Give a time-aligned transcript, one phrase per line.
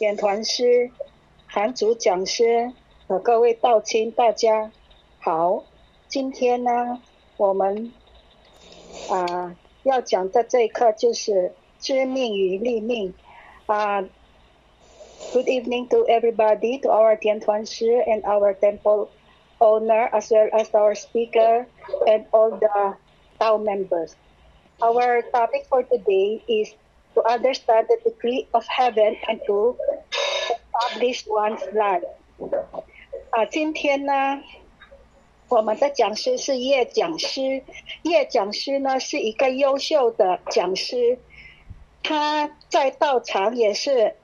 [0.00, 0.90] 点团师、
[1.46, 2.72] 韩主讲师
[3.06, 4.72] 和各位道亲，大家
[5.18, 5.62] 好。
[6.08, 7.02] 今天呢，
[7.36, 7.92] 我们
[9.10, 13.12] 啊要讲的这一课就是知命与立命
[13.66, 14.00] 啊。
[15.34, 19.08] Good evening to everybody, to our 点团师 and our temple
[19.58, 21.66] owner, as well as our speaker
[22.06, 22.96] and all the
[23.38, 24.14] Tao members.
[24.78, 26.72] Our topic for today is
[27.14, 29.76] to understand the decree of heaven and to
[30.50, 32.04] establish one's life.
[33.30, 34.42] 啊，今天呢，
[35.48, 37.62] 我们的讲师是叶讲师。
[38.02, 41.18] 叶讲师呢是一个优秀的讲师，
[42.02, 44.14] 他在道场也是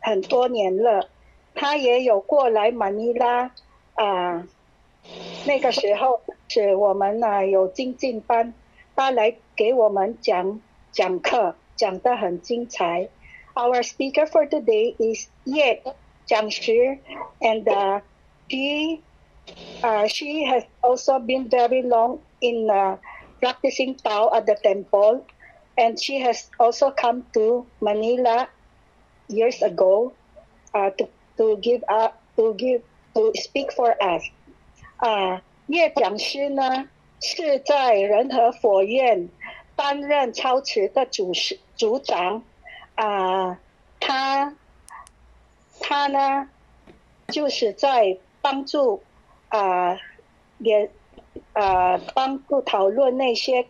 [0.00, 1.08] 很多年了。
[1.54, 3.52] 他也有过来马尼拉
[3.94, 4.46] 啊，
[5.46, 8.52] 那个时候是我们呢有精进班，
[8.96, 10.60] 他来给我们讲
[10.92, 11.54] 讲课。
[11.75, 13.09] 讲得很精彩。
[13.55, 15.81] Our speaker for today is Ye
[16.27, 16.99] Jiang Shi,
[17.41, 18.01] and uh,
[18.49, 19.01] she
[19.83, 22.97] uh, she has also been very long in uh,
[23.41, 25.25] practicing Tao at the temple,
[25.75, 28.47] and she has also come to Manila
[29.27, 30.13] years ago
[30.73, 32.81] uh, to to give uh, to give
[33.15, 34.23] to speak for us.
[34.97, 36.89] 啊，叶讲师呢
[37.21, 39.29] 是在仁和佛院
[39.75, 42.42] 担任操持的主事 组长，
[42.94, 43.58] 啊，
[44.00, 44.54] 他
[45.80, 46.48] 他呢，
[47.28, 49.02] 就是在帮助
[49.48, 49.98] 啊，
[50.58, 50.90] 也
[51.52, 53.66] 啊帮助讨论那些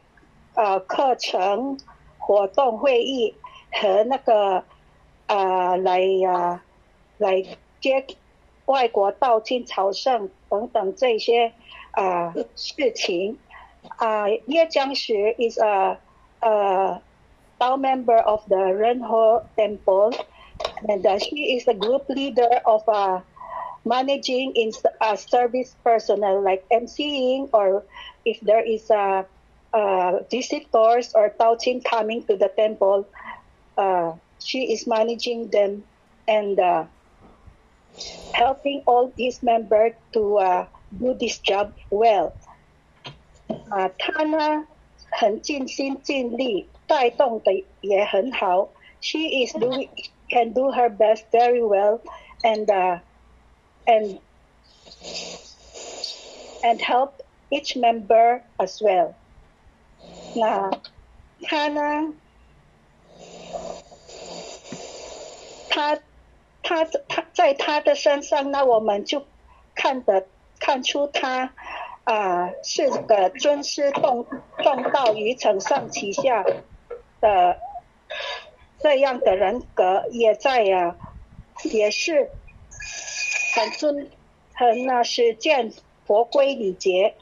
[0.54, 1.78] 呃课程、
[2.18, 3.34] 活动、会议
[3.72, 4.64] 和那个
[5.26, 6.62] 啊来呀
[7.18, 7.42] 来
[7.80, 8.06] 接
[8.66, 11.52] 外国道亲朝圣等等这些
[11.92, 13.38] 啊事情。
[13.98, 15.98] 啊，叶江学 is a
[16.40, 17.02] a
[17.59, 20.13] Tao member of the Renho Temple,
[20.87, 23.19] and uh, she is a group leader of uh,
[23.85, 27.83] managing in uh, service personnel like emceeing or
[28.25, 29.25] if there is a
[29.73, 33.07] uh, visitors or Taoqing coming to the temple,
[33.77, 35.83] uh, she is managing them
[36.27, 36.85] and uh,
[38.33, 40.65] helping all these members to uh,
[40.97, 42.33] do this job well.
[43.69, 44.67] 啊，她呢
[45.11, 48.68] 很尽心尽力， 带动的也很好。
[49.00, 49.88] She is doing
[50.30, 52.00] can do her best very well,
[52.42, 52.66] and
[53.86, 54.18] and
[56.62, 59.12] and help each member as well.
[60.34, 60.70] 那
[61.42, 62.14] 他呢？
[65.68, 65.98] 他
[66.62, 69.26] 他他在他的身上那，我们就
[69.74, 70.26] 看得
[70.58, 71.52] 看出他
[72.04, 74.26] 啊，是个尊师重
[74.62, 76.44] 重道于承上启下
[77.23, 77.59] 的
[78.79, 80.95] 这样的人格，也在呀，
[81.63, 82.29] 也是
[83.55, 84.09] 很尊
[84.53, 85.71] 很啊实践
[86.05, 87.15] 佛规礼节。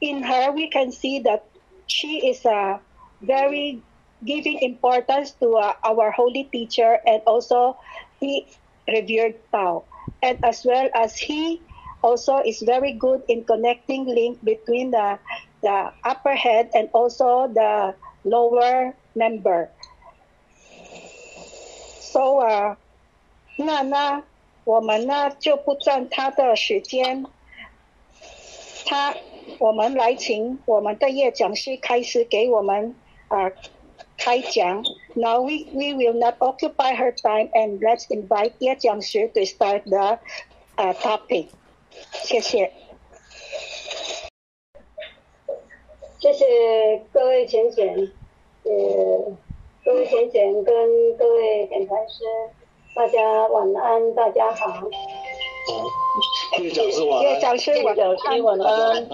[0.00, 1.42] In her, we can see that
[1.86, 2.80] she is a
[3.22, 3.80] very
[4.24, 7.76] giving importance to uh, our holy teacher and also
[8.20, 8.46] he
[8.86, 9.84] revered Tao,
[10.20, 11.60] and as well as he
[12.02, 15.18] also is very good in connecting link between the
[15.62, 19.68] the upper head and also the lower member.
[22.00, 22.78] So 啊，
[23.56, 24.22] 那呢，
[24.64, 27.26] 我们呢就不占他的时间，
[28.86, 29.14] 他
[29.58, 32.94] 我们来请我们的叶讲师开始给我们
[33.28, 33.52] 啊
[34.16, 34.82] 开讲。
[35.14, 40.18] Now we we will not occupy her time and let's invite 叶讲师 to start the
[40.76, 41.48] uh, topic.
[42.12, 42.72] 谢谢，
[46.21, 48.11] 谢谢各位浅显，
[48.61, 48.71] 呃，
[49.83, 52.23] 各位浅显跟各位点传师，
[52.95, 54.87] 大家晚安，大家好。
[56.59, 57.33] 叶讲师晚安。
[57.33, 57.71] 叶讲师
[58.43, 59.07] 晚安。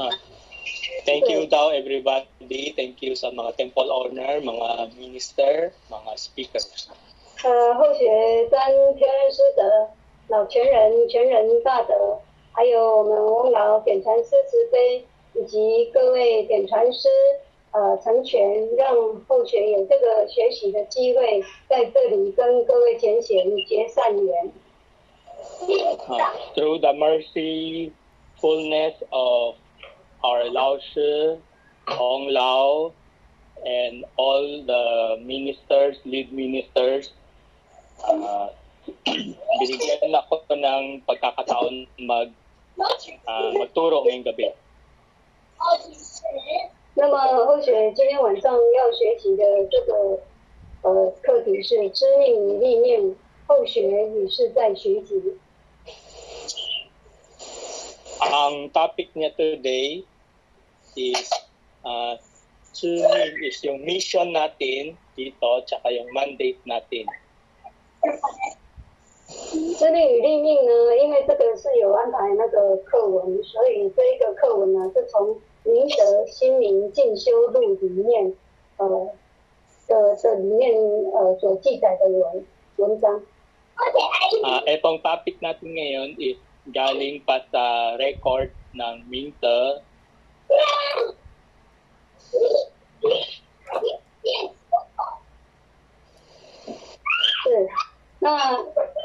[1.06, 2.75] Thank you daw everybody.
[2.75, 6.89] Thank you sa mga temple owner, mga minister, mga speakers.
[7.45, 9.63] 呃，后学三天师德，
[10.27, 12.19] 老前人前人大德。
[12.51, 15.06] 还有我们翁老点传师慈悲，
[15.38, 17.07] 以及各位点传师，
[17.72, 18.95] 呃，成全让
[19.28, 24.51] 后学有这个学习的机会，在这里跟各位前贤结善缘。
[26.56, 27.92] Through the mercy,
[28.42, 29.56] fullness of
[30.22, 31.39] our 老师、
[31.86, 32.92] Hong Lao,
[33.63, 37.10] and all the ministers, lead ministers,
[38.06, 38.50] uh,
[39.06, 42.30] binigyan ako ng pagkakataon mag
[43.25, 44.50] uh, magturo ngayong gabi.
[46.95, 50.19] 那么后学今天晚上要学习的这个
[50.81, 53.15] 呃课题是知命与立命，
[53.48, 55.38] 后学也是在学习。
[58.19, 60.04] Ang topic niya today
[60.98, 61.30] is
[61.86, 62.18] uh,
[62.74, 67.06] tuning is yung mission natin dito, tsaka yung mandate natin.
[69.77, 78.33] 知命与立命呢，因为这个是有安排那个课文，所以这一个课文呢是从明德心灵进修录里面，
[78.77, 79.11] 呃
[79.85, 80.73] 的的里面
[81.13, 82.45] 呃所记载的文
[82.77, 83.21] 文章。
[84.47, 86.39] Ah, etong topic natin ngayon is
[86.71, 89.83] galing pa sa record ng Minter
[97.43, 97.69] 是，
[98.19, 98.57] 那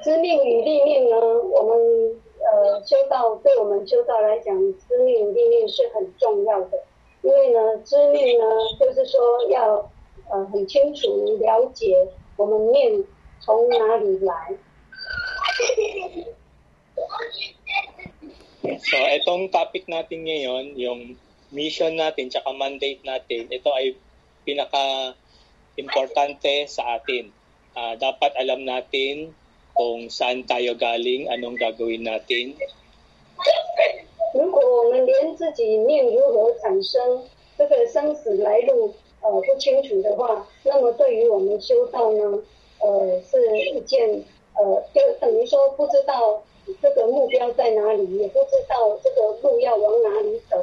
[0.02, 1.16] 知命与立命呢？
[1.18, 6.84] 我们呃修道对我们修道来讲，知命立命是很重要的，
[7.22, 8.44] 因为呢，知命呢
[8.78, 9.90] 就是说要
[10.30, 12.06] 呃很清楚了解
[12.36, 13.06] 我们命
[13.40, 14.54] 从哪里来。
[18.62, 21.18] So, itong topic natin ngayon, yung
[21.50, 23.98] mission natin tsaka mandate natin, ito ay
[24.46, 27.34] pinaka-importante sa atin.
[27.74, 29.34] Ah, dapat alam natin
[29.77, 32.57] kung saan tayo galing, anong gagawin natin.
[34.33, 37.23] 如果我们连自己命如何产生
[37.57, 42.43] 这个生死来路呃不清楚的话，那么对于我们修道呢，
[42.79, 44.21] 呃是一件
[44.53, 46.43] 呃就等于说不知道
[46.81, 50.57] 这个目标在哪里，也不知道这个路要往哪里走。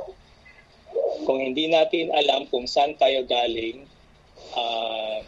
[1.26, 3.82] Kung hindi natin alam kung saan tayo galing,
[4.54, 5.18] ah,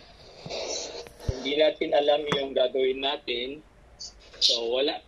[1.26, 3.58] hindi natin alam yung gagawin natin,
[4.40, 5.00] so wala,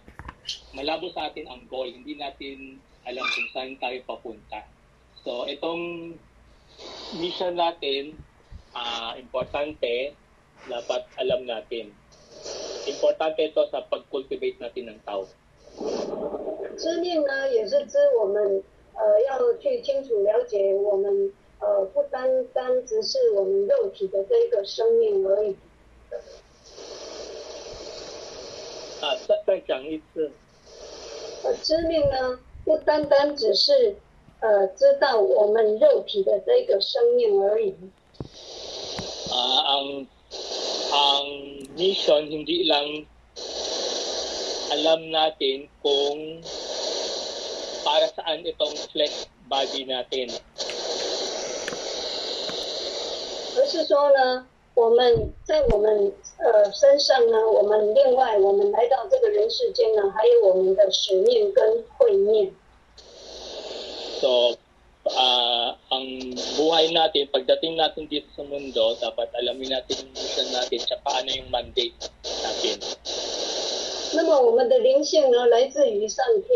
[0.72, 1.88] malabo sa atin ang goal.
[1.88, 4.68] Hindi natin alam kung saan tayo papunta.
[5.24, 6.14] So, itong
[7.20, 8.20] mission natin,
[8.72, 10.16] ah, importante,
[10.68, 11.92] dapat alam natin.
[12.88, 15.24] Importante ito sa pag-cultivate natin ng tao.
[16.78, 18.62] 知命呢，也是知我们
[18.94, 25.56] 呃要去清楚了解我们呃不单单只是我们肉体的这个生命而已。
[29.03, 29.99] Ah, sa, sa siyang is,
[31.43, 33.99] 呃，知命呢，不单单只是
[34.39, 37.75] 呃知道我们肉体的这个生命而已。
[39.27, 40.07] Ah, ang
[40.95, 41.25] ang
[41.75, 43.03] mission hindi lang
[44.71, 46.39] alam natin kung
[47.83, 50.31] para saan itong flesh body natin.
[53.57, 62.51] 而是说呢，我们在我们呃身上呢，我们另外我们来到这个人世间呢，还有我们的使命跟会面。
[64.19, 64.57] So,
[65.05, 70.79] ah, ang buhay natin, pagdating natin dito sa mundo, dapat alamin natin yung mission natin
[70.79, 71.93] tsaka ano yung mandate
[72.23, 72.79] natin.
[74.15, 76.49] 那么我们的灵性呢，来自于上天，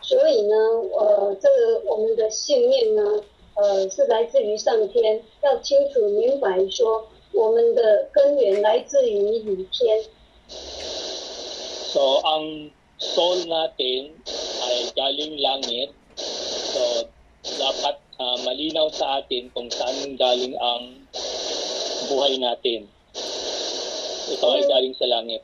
[0.00, 0.56] 所以呢，
[0.98, 3.22] 呃，这个我们的信念呢，
[3.54, 10.04] 呃，是来自于上天，要清楚明白说，我们的根源来自于理天。
[11.92, 14.16] So, ang soul natin
[14.62, 15.90] ay galing langit.
[16.16, 17.08] So,
[17.42, 21.04] dapat ah, malinaw sa atin kung saan galing ang
[22.08, 22.88] buhay natin.
[24.32, 25.42] Ito ay galing sa langit.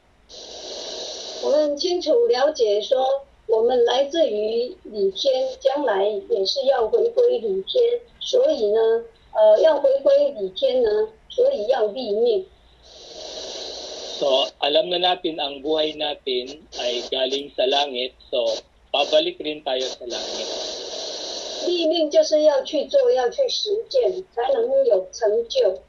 [1.43, 8.80] 我们清楚了解说，我们来自于理天，将来也是要回归理天，所以呢，
[9.33, 12.45] 呃，要回归理天呢，所以要立命。
[14.19, 18.13] So, alam na natin ang buhay natin ay galing sa langit.
[18.29, 18.45] So,
[18.93, 20.48] pabalik rin tayo sa langit.
[21.65, 25.81] 立命就是要去做，要去实践，才能有成就。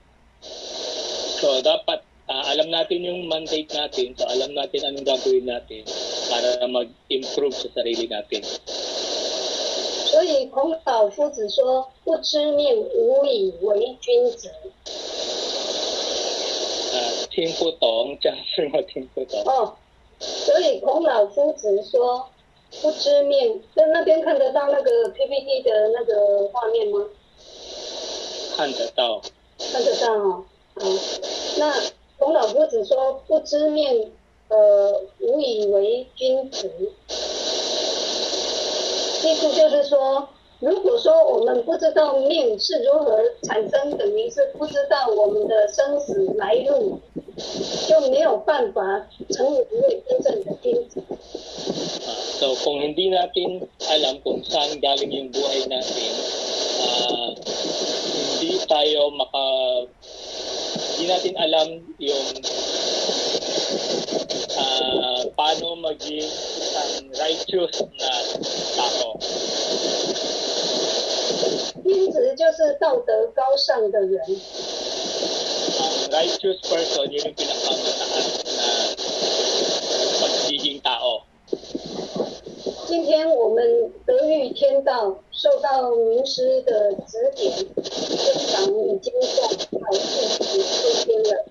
[1.39, 4.17] So, dapat ah, alam natin yung mandate natin.
[4.17, 5.85] So, alam natin anong gagawin natin
[6.33, 8.41] para mag-improve sa sarili natin.
[10.15, 14.49] 所以孔老夫子说：“不知命，无以为君子。
[17.00, 19.74] Ah, 听不懂，讲什么听不懂？”哦，
[20.20, 22.28] 所以孔老夫子说
[22.82, 27.06] ：“不知命。”在那边看得到那个 PPT 的那个画面吗？
[28.58, 29.22] 看得到。
[29.72, 30.46] 看得到哦。
[30.76, 31.00] 嗯，
[31.58, 31.74] 那
[32.18, 34.12] 孔老夫子说：“不知命，
[34.50, 36.70] 呃，无以为君子。”
[39.22, 40.28] 意思就是说，
[40.60, 47.00] 如果说我们不知道命是如何产生，等于是不知道我们的生死来路，
[47.88, 51.02] 就没有办法成为一位真正的君子。
[52.04, 56.12] Ah, so kung hindi natin alam kung saan galing yung buhay natin,
[56.84, 57.32] ah,
[58.36, 59.46] hindi tayo maka
[61.00, 61.68] hindi natin alam
[62.04, 62.28] yung
[64.60, 65.24] ah,
[65.80, 68.12] maging isang righteous na
[68.76, 69.16] tao.
[71.84, 74.22] 君子就是道德高尚的人。
[76.10, 77.32] Person，你的，
[80.48, 81.22] 基金大哦。
[82.88, 89.28] 今天我们德育天道受到名师的指点，村长已经在
[89.80, 90.00] 考试
[90.44, 91.46] 时抽签了。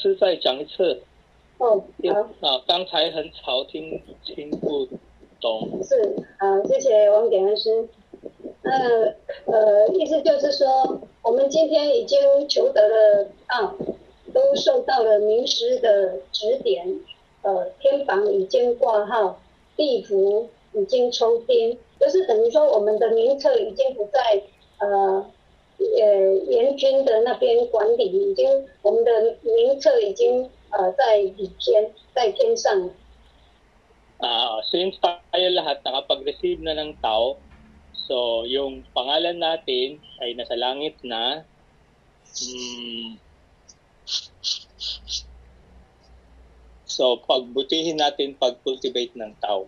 [0.00, 1.02] 师再讲一次，
[1.58, 4.88] 哦，因好，啊，刚才很吵，听听不
[5.40, 5.68] 懂。
[5.84, 7.86] 是好，谢谢王典恩师。
[8.62, 8.72] 那
[9.44, 13.74] 呃，意思就是说，我们今天已经求得了啊，
[14.32, 17.00] 都受到了名师的指点，
[17.42, 19.40] 呃，天房已经挂号，
[19.76, 24.42] 地府已经抽签，就是等于说我们的名册已经不在
[24.78, 25.26] 呃
[25.79, 32.93] 呃阎君的那边管理，已经我们的名册已经呃在里天，在天上了。
[34.19, 37.35] Ah, since tayo lahat nakapag-receive na ng tao,
[38.07, 41.43] so yung pangalan natin ay nasa langit na.
[42.35, 43.19] Mm,
[46.87, 49.67] so pagbutihin natin pag-cultivate ng tao.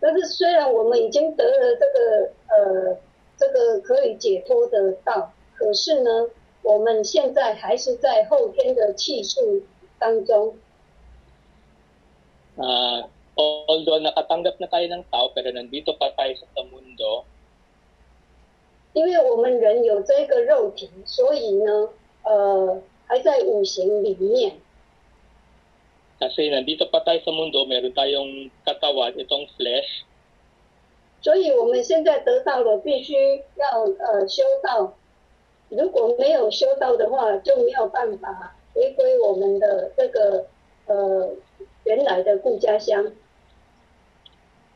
[0.00, 2.96] 但是虽然我们已经得了这个呃
[3.37, 6.29] 这个可以解脱的道，可是呢，
[6.63, 9.63] 我们现在还是在后天的气数
[9.99, 10.55] 当中。
[12.57, 17.27] Ah, although nakatanggap na tayo ng tao pero nandito pa tayo sa mundo,
[18.93, 21.89] 因为我们人有这个肉体，所以呢，
[22.23, 24.55] 呃，还在五行里面。
[26.15, 30.07] kasi nandito pa tayo sa mundo, meron tayong katawan, itong flesh,
[31.25, 34.93] 所以我们现在得到了，必须要呃修道。
[35.69, 40.45] 如果没有修道的话，就没有办法回归我们的这个
[40.85, 41.33] 呃
[41.83, 43.09] 原来的故家乡。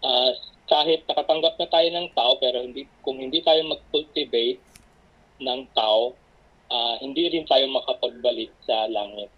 [0.01, 0.33] Ah,
[0.65, 4.57] kahit nakatanggap na tayo ng tao pero hindi kung hindi tayo mag-cultivate
[5.45, 6.17] ng tao,
[6.73, 9.29] ah, hindi rin tayo makapagbalik sa langit.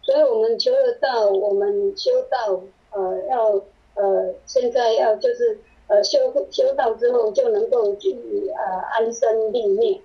[0.00, 2.64] 所以我们求得道，我们修道，
[2.96, 3.60] 呃，要
[3.94, 5.60] 呃，现在要就是
[5.91, 8.13] 呃修修道之后就能够去
[8.51, 10.01] 呃安身立命。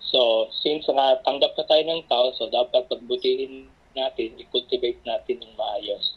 [0.00, 6.14] So, since nakatanggap na tayo ng tao, so dapat pagbutihin natin, i-cultivate natin ng maayos.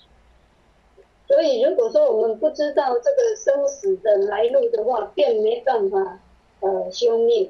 [1.30, 6.20] 所以如果说我们不知道这个生死的来路的话，便没办法
[6.62, 7.50] 呃修命。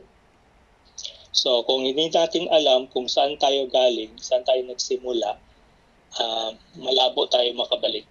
[1.31, 5.37] So, kung hindi natin alam kung saan tayo galing, saan tayo nagsimula,
[6.19, 8.03] ah, malabo tayo makabalik.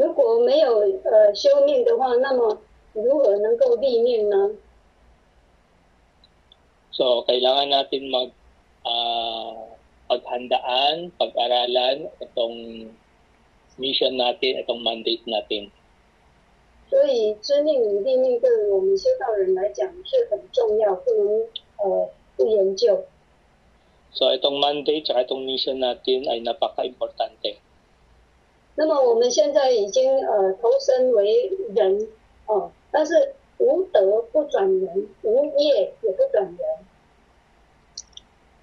[0.00, 2.56] 如果没有呃修命的话，那么
[2.94, 4.56] 如何能够立命呢
[6.88, 8.32] ？So, kailangan natin mag
[8.88, 9.76] ah,
[10.08, 12.88] paghandaan, pag-aralan itong
[13.76, 15.68] mission natin, itong mandate natin.
[16.88, 21.44] 所以知命与立命对于我们修道人来讲是很重要，不能
[21.76, 23.04] 呃不研究。
[24.16, 27.60] So, itong mandate at itong mission natin ay napaka-importante.
[28.79, 32.07] 那么我们现在已经呃投身为人
[32.45, 36.59] 哦，但是无德不转人，无业也不转人。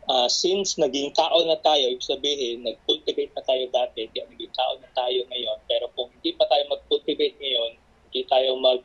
[0.03, 4.75] Ah, since naging tao na tayo, ibig sabihin, nag-cultivate na tayo dati, kaya naging tao
[4.83, 5.59] na tayo ngayon.
[5.71, 7.71] Pero kung hindi pa tayo mag-cultivate ngayon,
[8.11, 8.83] hindi tayo mag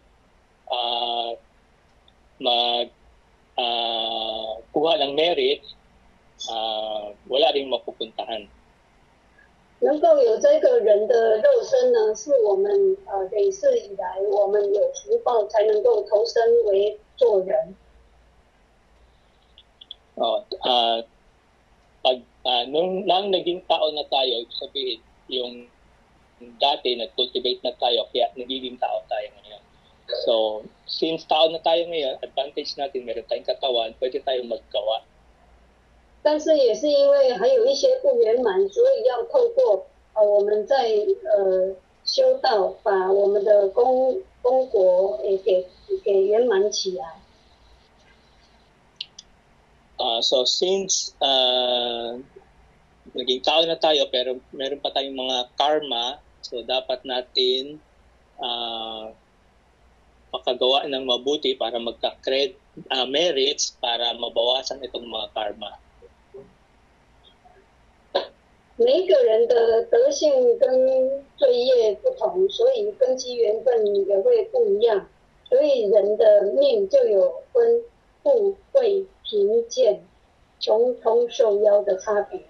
[0.70, 1.34] ah,
[2.38, 2.88] mag
[3.58, 5.66] ah, kuha ng merit,
[6.54, 8.46] ah, wala rin mapupuntahan.
[9.83, 17.75] 能够有这个人的肉身呢，是我们呃累世以来我们有福报才能够投身为做人。
[20.15, 21.03] Oh, ah,
[22.05, 25.01] pag ah, nung nang naging tao na tayo, ibig sabihin,
[25.33, 25.53] yung
[26.61, 29.63] dati nag-cultivate na tayo, kaya nagiging tao tayo ngayon.
[30.23, 30.33] So,
[30.85, 35.01] since tao na tayo ngayon, advantage natin, meron tayong katawan, pwede tayong maggawa.
[36.22, 40.92] 但是也是因为还有一些不圆满，所以要透过呃我们在
[41.24, 45.68] 呃修道，把我们的功功果也给
[46.04, 47.22] 给圆满起来。
[49.98, 52.22] Ah, so, since ah,
[53.18, 57.82] naging tao na tayo, pero meron pa tayong mga karma, so dapat natin
[58.38, 59.10] ah,
[60.30, 62.54] makagawa ng mabuti para magka-cred
[62.94, 65.82] ah, merits para mabawasan itong mga karma.
[68.77, 75.09] 每一个人的德性跟罪业不同，所以根基缘分也会不一样，
[75.49, 77.83] 所以人的命就有分
[78.23, 80.01] 富贵贫贱、
[80.59, 82.41] 穷通受夭的差别。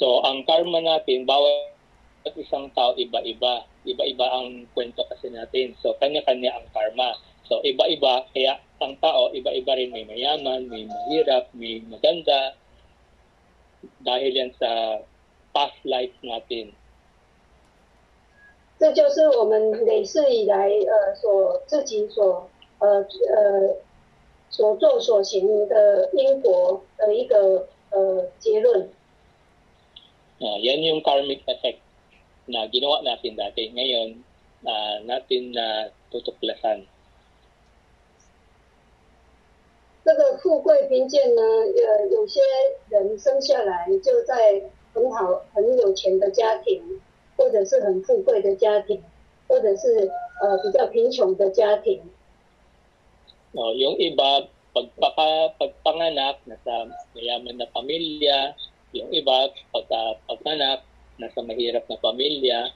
[0.00, 3.68] So, ang karma natin, bawat isang tao iba-iba.
[3.84, 5.76] Iba-iba ang kwento kasi natin.
[5.84, 7.20] So, kanya-kanya ang karma.
[7.44, 8.24] So, iba-iba.
[8.32, 9.92] Kaya ang tao, iba-iba rin.
[9.92, 12.56] May mayaman, may mahirap, may maganda.
[14.00, 15.00] Dahil yan sa
[15.52, 16.72] past life natin.
[18.80, 23.76] 这就是我们累世以来呃所自己所呃呃
[24.48, 28.88] 所做所行的因果的一个呃结论。
[30.40, 31.84] Ah, yan yung karmic effect
[32.48, 33.68] na ginawa natin dati.
[33.76, 34.24] Ngayon,
[34.64, 36.88] ah, natin na tutuklasan.
[40.10, 42.40] 这个富贵贫贱呢，呃，有些
[42.88, 44.60] 人生下来就在
[44.92, 46.82] 很好、很有钱的家庭，
[47.36, 49.00] 或者是很富贵的家庭，
[49.46, 50.10] 或者是
[50.42, 52.02] 呃比较贫穷的家庭。
[53.52, 58.58] No, yung iba, pagpaka, pagpanganak, nasa mayaman na pamilya.
[58.90, 60.82] Yung iba, pagka pagpanak,
[61.22, 62.72] nasa mahirap na pamilya.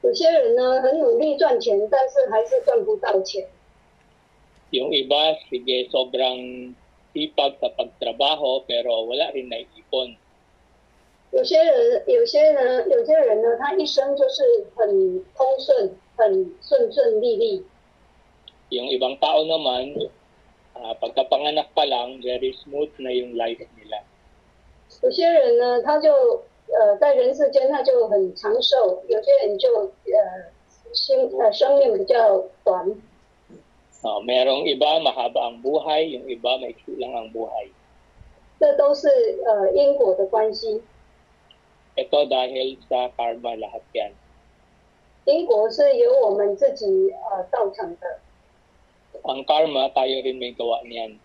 [0.00, 3.46] 有些人呢很努力赚钱，但是还是赚不到钱。
[4.73, 6.73] Yung iba, sige, sobrang
[7.13, 10.17] sipag sa pagtrabaho, pero wala rin naiipon.
[11.33, 14.89] 有些人，有些呢，有些人呢，他一生就是很
[15.33, 17.63] 通顺，很顺顺利利。
[18.69, 20.09] Yung ibang tao naman,
[20.73, 24.01] ah, pagkapanganak pa lang, very smooth na yung life nila.
[25.01, 26.09] 有些人呢，他就
[26.69, 29.69] 呃在人世间他就很长寿，有些人就
[30.09, 30.49] 呃
[30.93, 32.89] 生呃生命比较短。
[33.98, 36.14] Ah, merong iba, mahaba ang buhay.
[36.14, 37.74] Yung iba, maiksi lang ang buhay.
[38.60, 39.08] 这都是
[39.46, 40.82] 呃因果的关系。
[41.96, 44.12] Ito dahil sa karma lahat yan.
[45.24, 48.18] 因果是由我们自己呃造成的。
[49.26, 51.18] Ang karma, tayo rin may gawa niyan.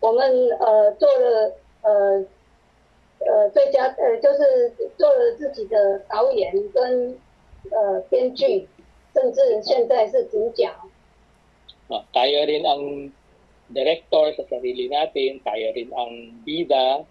[0.00, 2.24] 我们呃做了呃
[3.20, 7.18] 呃最佳呃就是做了自己的导演跟
[7.70, 8.66] 呃编剧，
[9.12, 10.72] 甚至现在是主角。
[11.89, 13.13] Ah, tayo rin ang
[13.69, 17.05] director sa sarili natin, tayo rin ang bida,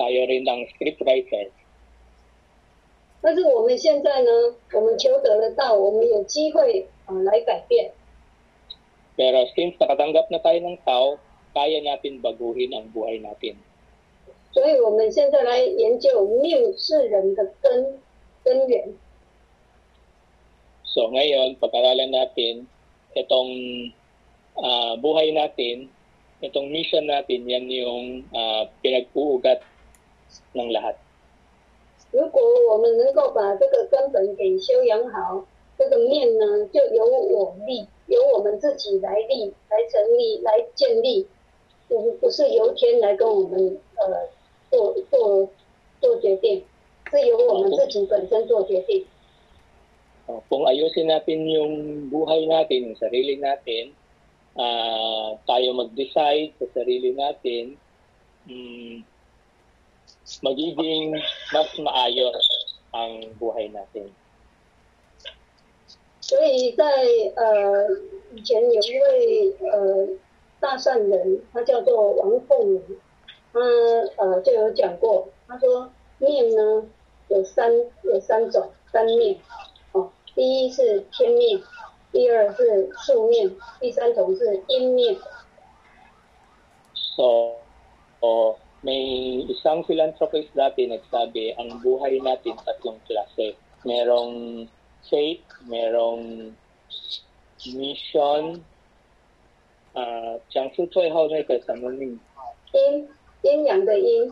[0.00, 1.52] tayo rin ang scriptwriter.
[3.22, 4.30] 但是我们现在呢，
[4.72, 7.92] 我们求得了道，我们有机会呃来改变。
[9.16, 11.20] Pero since nakatanggap na tayo ng tao,
[11.54, 13.60] kaya natin baguhin ang buhay natin.
[14.52, 18.00] 所以我们现在来研究命是人的根
[18.42, 18.92] 根源。
[20.84, 22.66] So ngayon, pag-aralan natin
[23.15, 23.93] itong
[24.57, 25.87] ah, buhay natin,
[26.41, 29.61] itong mission natin, yan yung ah, pinag-uugat
[30.57, 30.97] ng lahat.
[32.11, 32.41] 如果
[32.71, 35.43] 我们能够把这个根本给修养好，
[35.77, 41.27] 这个面呢就由我立，由我们自己来立、来成立、来建立，
[41.89, 44.29] 不不是由天来跟我们呃
[44.71, 45.49] 做做
[45.99, 46.63] 做决定，
[47.11, 49.05] 是由我们自己本身做决定。
[50.28, 51.72] Uh, kung ayusin natin yung
[52.06, 53.90] buhay natin, yung sarili natin,
[54.54, 57.74] ah, tayo mag-decide sa sarili natin,
[58.46, 59.02] mm,
[60.46, 61.18] magiging
[61.50, 62.46] mas maayos
[62.94, 64.06] ang buhay natin.
[66.22, 66.86] 所以在
[67.34, 67.90] 呃
[68.32, 70.08] 以前有一位呃
[70.60, 72.82] 大善人，他叫做王凤鸣，
[73.52, 73.60] 他
[74.16, 76.86] 呃就有讲过，他说面呢
[77.28, 77.72] 有三
[78.04, 79.66] 有三种三面哦，
[80.37, 81.63] 第一是天命，
[82.11, 85.17] 第二是宿命，第三种是阴命。
[86.93, 87.57] So,
[88.21, 93.57] o may isang philanthropist dati nagsabi, ang buhay natin tatlong klase.
[93.81, 94.69] Merong
[95.09, 96.53] faith, merong
[97.73, 98.61] mission,
[99.97, 102.19] uh, 讲出最后那个什么命
[102.73, 103.09] 阴
[103.41, 104.31] 阴阳的阴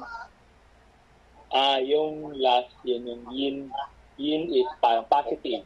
[1.49, 3.71] ，Ah, yung last, yun yung yin.
[4.17, 5.65] Yin is parang positive.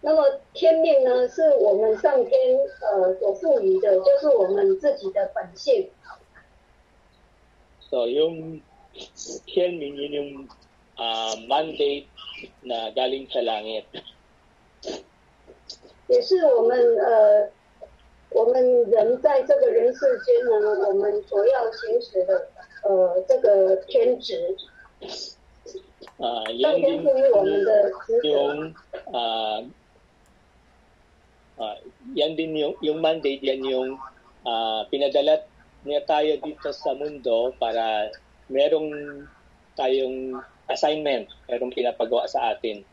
[0.00, 5.90] 那么天命呢是我们上天呃所赋予的，就是我们自己的本性。
[7.90, 8.60] So, yung
[9.46, 10.48] thiên min, yun yung
[10.96, 12.06] ah, mandate
[12.62, 13.84] na galing sa langit.
[16.06, 17.50] 也是我们呃，
[18.30, 22.48] 我们人在这个人世间呢，我们所要行使的
[22.84, 24.54] 呃这个天职
[26.18, 28.72] ，Ah, 上天赋予我们的职责。
[29.12, 29.64] ah,
[31.59, 31.77] ah,
[32.15, 33.99] yan din yung yung mandate yan yung
[34.45, 35.43] ah, pinadala
[35.83, 38.07] niya tayo dito sa mundo para
[38.47, 38.91] merong
[39.75, 40.39] tayong
[40.71, 42.85] assignment, merong pinapagawa sa atin.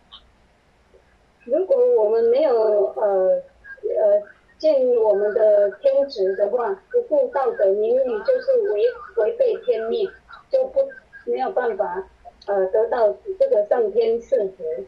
[1.44, 2.52] 如果我们没有
[2.96, 3.40] 呃
[3.80, 4.22] 呃
[4.58, 8.82] 建立我们的天职的话，不顾道德名誉，就是违
[9.16, 10.08] 违背天命，
[10.50, 10.80] 就不
[11.24, 12.08] 没有办法
[12.46, 14.84] 呃得到这个上天赐福。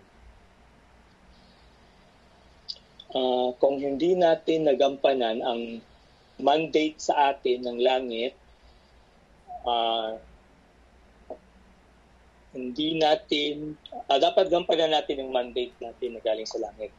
[3.12, 5.84] Ah, kung hindi natin nagampanan ang
[6.40, 8.32] mandate sa atin ng langit,
[9.68, 10.16] ah,
[12.56, 13.76] hindi natin,
[14.08, 16.92] ah, dapat gampanan natin ang mandate natin na galing sa langit.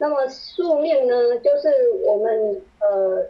[0.00, 3.26] 那么宿命呢，就是我们呃，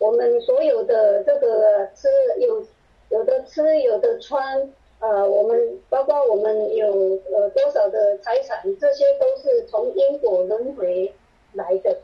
[0.00, 2.08] 我们所有的这个吃
[2.40, 2.66] 有
[3.10, 4.68] 有的吃有的穿，
[5.04, 11.12] 呃，我们包括我们有呃多少的财产，这些都是从因果轮回
[11.54, 12.00] 来的。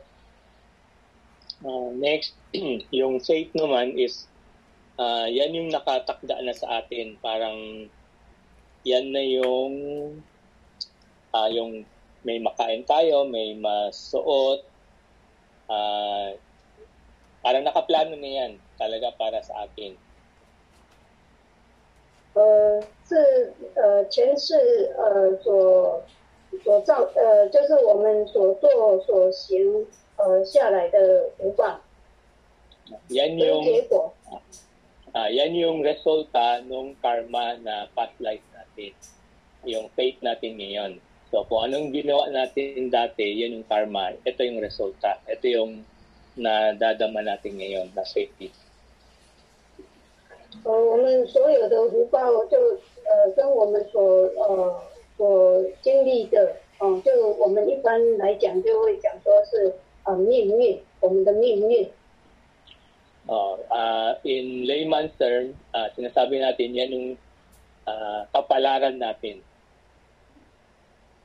[1.65, 2.33] Ah, next,
[2.93, 4.29] yung faith naman is,
[4.97, 7.17] ah, yan yung nakatakda na sa atin.
[7.17, 7.89] Parang,
[8.85, 9.73] yan na yung,
[11.33, 11.85] ah, yung
[12.21, 14.61] may makain tayo, may masuot,
[15.69, 16.33] ah,
[17.41, 19.97] parang nakaplano na yan talaga para sa atin.
[22.33, 24.55] 呃，是呃前世
[24.97, 26.03] 呃所
[26.63, 29.85] 所造呃，就是我们所做所行
[30.17, 31.79] 呃下来的福报
[33.09, 34.13] Yan 跟 yung, 结果。
[35.11, 38.95] ah, yan yung resulta ng karma na past life natin.
[39.67, 41.03] Yung faith natin ngayon.
[41.27, 44.15] So, kung anong ginawa natin dati, yan yung karma.
[44.23, 45.19] Ito yung resulta.
[45.27, 45.83] Ito yung
[46.39, 48.31] nadadama natin ngayon na faith.
[50.64, 52.56] 呃，我们所有的福报就
[53.04, 54.02] 呃跟我们所
[54.36, 54.82] 呃
[55.16, 61.88] 所经历的，哦、就我们一般来讲就会讲说是呃命运，我们的命运。
[63.26, 67.06] Oh, ah, in layman's term, ah, sinasabi natin yan yung
[67.86, 69.42] ah, kapalaran natin.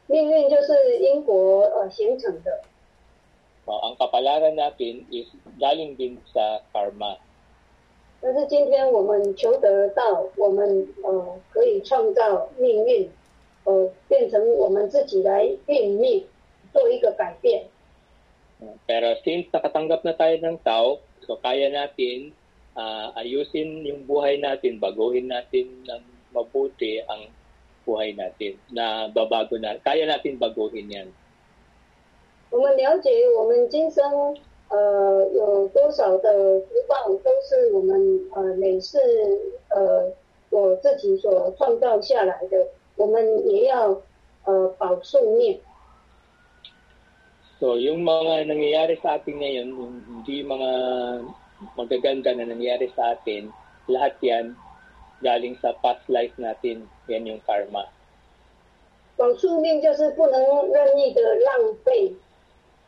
[0.06, 2.62] 命运就是因果呃形成的
[3.66, 5.28] ，Oh, ang kapalaran natin is
[5.60, 7.18] galing din sa karma.
[8.27, 13.11] 但是今天我们求得到，我们呃可以创造命运，
[13.65, 16.25] 呃变成我们自己来运命，
[16.73, 17.65] 做一个改变。
[18.87, 22.31] Pero since nakatanggap na tayo ng tao, so kaya natin
[22.79, 27.27] ah, ayusin yung buhay natin, baguhin natin ng mabuti ang
[27.83, 29.75] buhay natin na babago na.
[29.83, 31.09] Kaya natin baguhin yan.
[32.53, 34.05] 我们了解我们今生
[34.70, 38.98] 呃有多少的福报都是我们呃累世
[39.70, 40.12] 呃
[40.50, 44.02] 我自己所创造下来的，我们也要
[44.46, 45.60] 呃保宿命。
[47.60, 49.68] So yung mga nangyayari sa atin ngayon,
[50.08, 50.72] hindi mga
[51.74, 53.50] magaganda na nangyayari sa atin,
[53.90, 54.54] lahat yan
[55.26, 56.86] galing sa past life natin.
[57.10, 57.90] Yan yung karma.
[59.18, 62.14] 保宿命就是不能任意的浪费，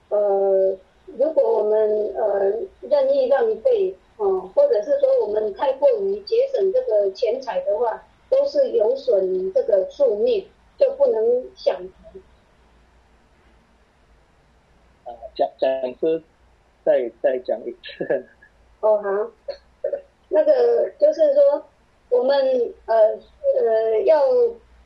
[0.09, 0.77] 呃，
[1.17, 10.45] 如果我们呃任意浪费哦、或者是说我们太过于节省这个钱财的话，都是有损这个宿命，
[10.77, 12.19] 就不能享福。
[15.05, 15.69] Uh, 讲讲
[16.01, 16.21] 是
[16.83, 18.27] 再再讲一次。
[18.81, 19.31] 哦，好，
[20.27, 21.63] 那个就是说，
[22.09, 22.95] 我们呃
[23.61, 24.21] 呃要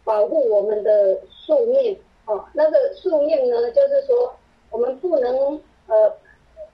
[0.03, 2.45] 保护我们的宿命哦。
[2.53, 4.35] 那个宿命呢，就是说
[4.69, 6.15] 我们不能呃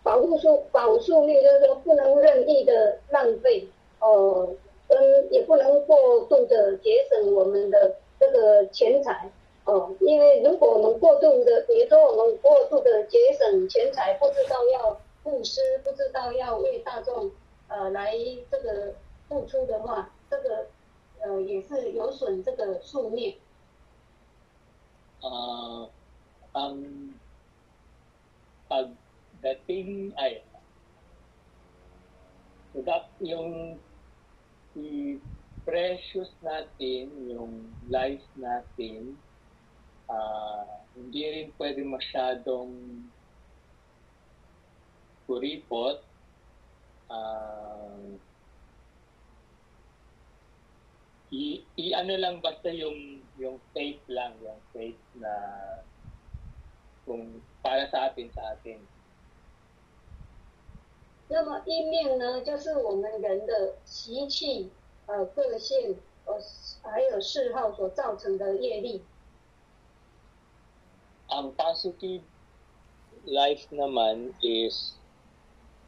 [0.03, 3.67] 保护树保宿命，就是说不能任意的浪费
[3.99, 4.55] 哦，
[4.87, 9.31] 跟也不能过度的节省我们的这个钱财。
[9.65, 17.29] 哦，因为如果我们过度的，比如说我们过度的节省钱财，不知道要布施，不知道要为大众
[17.67, 18.15] 呃来
[18.49, 18.95] 这个
[19.27, 20.65] 付出的话，这个
[21.21, 23.35] 呃也是有损这个树命。
[25.21, 25.89] Ah,
[26.53, 27.13] ang
[29.39, 30.43] pagdating ay
[32.75, 33.79] so that yung
[34.75, 39.15] i-precious natin yung life natin
[40.11, 42.99] ah hindi rin pwede masyadong
[45.23, 46.03] kuripot
[47.07, 48.11] ah
[51.31, 55.31] i, i ano lang basta yung yung faith lang yung faith na
[57.07, 58.83] kung para sa atin sa atin
[61.31, 64.71] 那么一命呢，就是我们人的习气、
[65.05, 66.35] 呃个性、呃
[66.81, 69.01] 还有嗜好所造成的业力。
[71.29, 72.21] ang positive
[73.25, 74.95] life naman is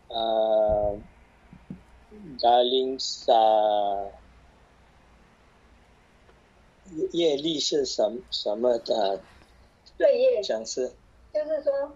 [0.10, 0.96] uh,
[2.38, 4.12] galing sa
[7.12, 9.24] 业力是什什么的？
[9.98, 10.92] 罪业讲是
[11.34, 11.94] 就是说，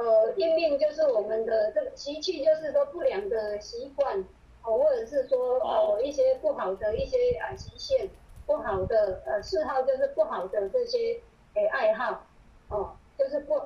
[0.00, 4.18] 呃，因命就是我们的这个习气，就是说不良的习惯，
[4.62, 8.08] 哦，或者是说呃一些不好的一些啊极限，
[8.46, 11.20] 不好的呃嗜好，就是不好的这些
[11.52, 12.24] 诶爱好，
[12.70, 13.60] 哦，就是不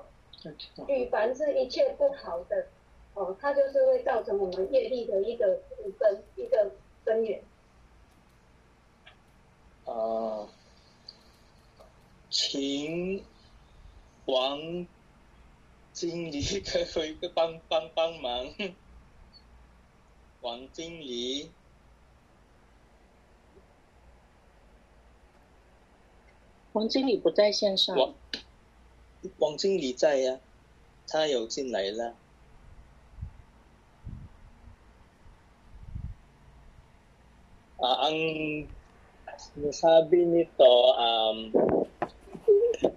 [0.88, 2.66] 举凡是一切不好的，
[3.14, 5.60] 哦，它就是会造成我们业力的一个
[6.00, 6.72] 根一个
[7.04, 7.40] 根源。
[9.84, 10.48] 啊，
[12.28, 13.22] 秦
[14.24, 14.58] 王
[15.94, 18.52] 经理可不可以帮帮帮忙？
[20.40, 21.52] 王经理，
[26.72, 28.12] 王经理不在线上，王
[29.38, 30.40] 王经理在呀、
[31.06, 32.16] 他有进来了。
[37.78, 38.66] Ah, ang
[39.36, 41.52] sinasabi nito, um,
[42.80, 42.93] ano,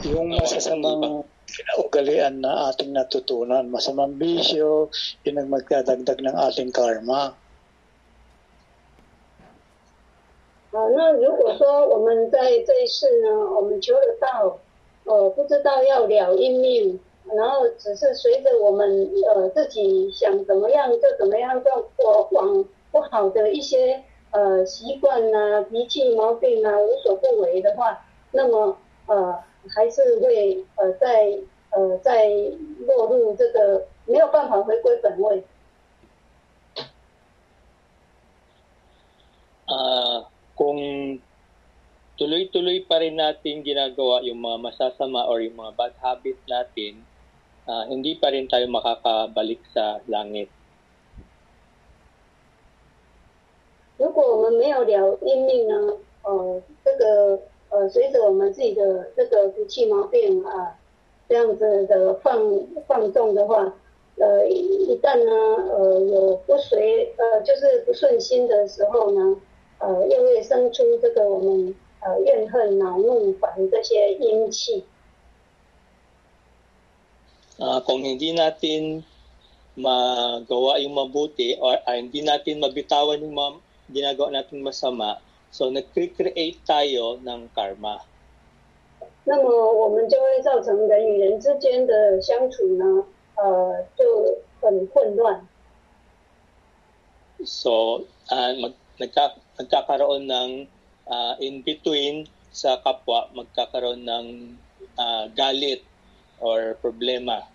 [0.00, 1.28] Yung masasamang
[1.76, 4.88] ugalian na ating natutunan, masamang bisyo,
[5.28, 7.36] yun ang magdadagdag ng ating karma.
[10.70, 14.60] 啊，那如果说我们在这一世呢，我们求得到，
[15.04, 17.00] 呃，不知道要了因命，
[17.36, 31.38] 然后只是随着我们呃自己想怎么样就怎么样，就我往不好的一些呃习惯呐、脾气毛病啊无所不为的话，那么呃还是会呃在
[31.70, 32.26] 呃在
[32.86, 35.44] 落入这个没有办法回归本位。
[39.68, 41.20] ah, kung
[42.18, 47.00] tuloy-tuloy pa rin natin ginagawa yung mga masasama or yung mga bad habit natin,
[47.70, 50.50] ah, hindi pa rin tayo makakabalik sa langit.
[54.00, 57.38] 如果我们没有了因命呢，呃，这个
[57.70, 60.76] 呃，随着我们自己的这个脾气毛病啊，
[61.28, 62.38] 这样子的放
[62.86, 63.72] 放纵的话，
[64.18, 65.32] 呃，一旦呢，
[65.72, 69.36] 呃，有不随呃，就是不顺心的时候呢，
[69.78, 74.84] 呃，又会生出这个我们呃怨恨、恼怒、烦这些阴气。
[77.60, 79.04] Ah, kung hindi natin
[79.76, 83.50] magawa yung mabuti or ah, hindi natin mabitawan yung mga
[83.92, 85.20] ginagawa natin masama,
[85.51, 88.01] so nag-create tayo ng karma.
[89.27, 95.47] 那么我们就会造成人与人之间的相处呢，呃，就很混乱。
[97.43, 100.67] So, ah, mag, nagka, nagkakaroon ng
[101.09, 104.57] ah, in-between sa kapwa, magkakaroon ng
[104.97, 105.81] ah, galit
[106.39, 107.49] or problema.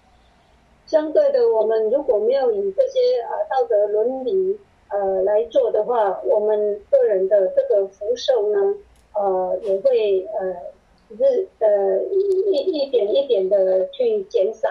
[0.86, 4.58] 相对的，我们如果没有以这些呃道德伦理
[4.94, 8.74] 呃来做的话，我们个人的这个福寿呢，
[9.14, 10.74] 呃也会呃
[11.08, 14.68] 日呃一一点一点的去减少。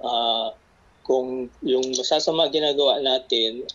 [0.00, 0.54] Ah,
[1.04, 3.68] kung yung masasama ginagawa natin,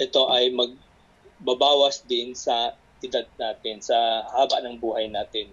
[0.00, 2.72] ito ay magbabawas din sa
[3.04, 5.52] edad natin, sa haba ng buhay natin.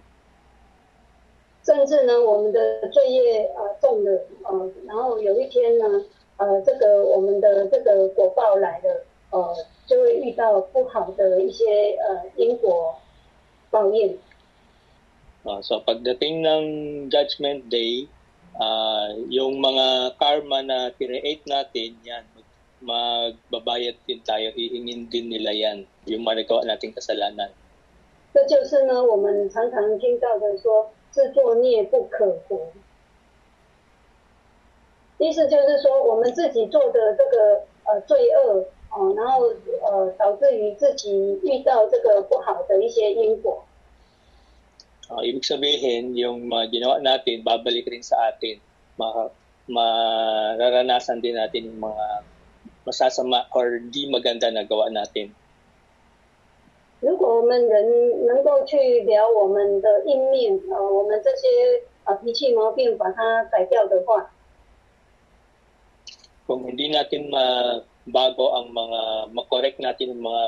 [1.64, 6.04] 甚至呢，我们的罪业呃重了呃，然后有一天呢，
[6.39, 9.53] 呃，这个我们的这个果报来了，呃，
[9.85, 12.95] 就会遇到不好的一些呃因果
[13.69, 14.17] 报应。
[15.43, 16.63] Ah, so pagdating ng
[17.11, 18.07] Judgment Day,
[18.59, 22.23] ah, yung mga karma na create natin, yan,
[22.79, 27.51] magbabayad din tayo, hihingin din nila yan, yung mga nagawa nating kasalanan.
[28.31, 32.71] 这就是呢，我们常常听到的说“自作孽不可活”，
[35.19, 39.45] 意思就是说我们自己做的这个呃罪恶哦，然后
[39.85, 43.63] 呃导致于自己遇到这个不好的一些因果。
[45.09, 48.61] Ah, ibig sabihin, yung mga ginawa natin, babalik rin sa atin.
[48.93, 49.33] Ma-
[49.65, 52.05] mararanasan din natin yung mga
[52.85, 55.33] masasama or di maganda na gawa natin.
[57.01, 64.29] 如果我们人能够去聊我们的阴面，呃，我们这些呃脾气毛病把它改掉的话，
[66.48, 69.00] Kung hindi natin mabago ang mga,
[69.32, 70.44] makorek natin yung mga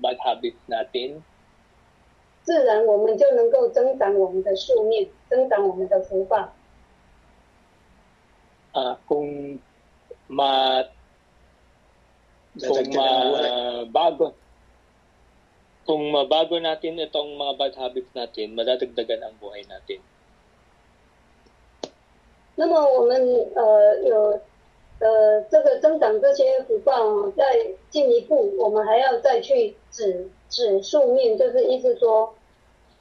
[0.00, 1.22] bad habits natin,
[2.42, 6.50] 自然我们就能够增长我们的数面，增长我们的福报。
[8.74, 9.60] ah kung
[10.26, 10.82] ma
[12.58, 13.50] kung Dadagdagan ang buhay.
[13.86, 14.26] mabago
[15.86, 20.00] kung mabago natin itong mga bad habits natin, madadagdagan ang buhay natin.
[22.56, 23.16] 那么我们
[23.54, 24.40] 呃有
[24.98, 25.25] 呃这个
[25.97, 27.43] 长这些福报哦，再
[27.89, 32.33] 进一步，我们还要再去指指宿命，就是意思说，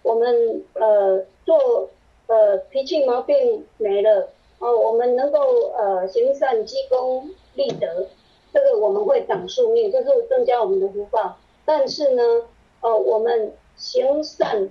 [0.03, 1.91] 我们呃做
[2.27, 4.29] 呃脾气毛病没了
[4.59, 5.39] 哦，我们能够
[5.77, 8.07] 呃行善积功立德，
[8.53, 11.37] 这个我们会长宿命，就是增加我们的福报。
[11.65, 12.23] 但是呢，
[12.81, 14.71] 哦我们行善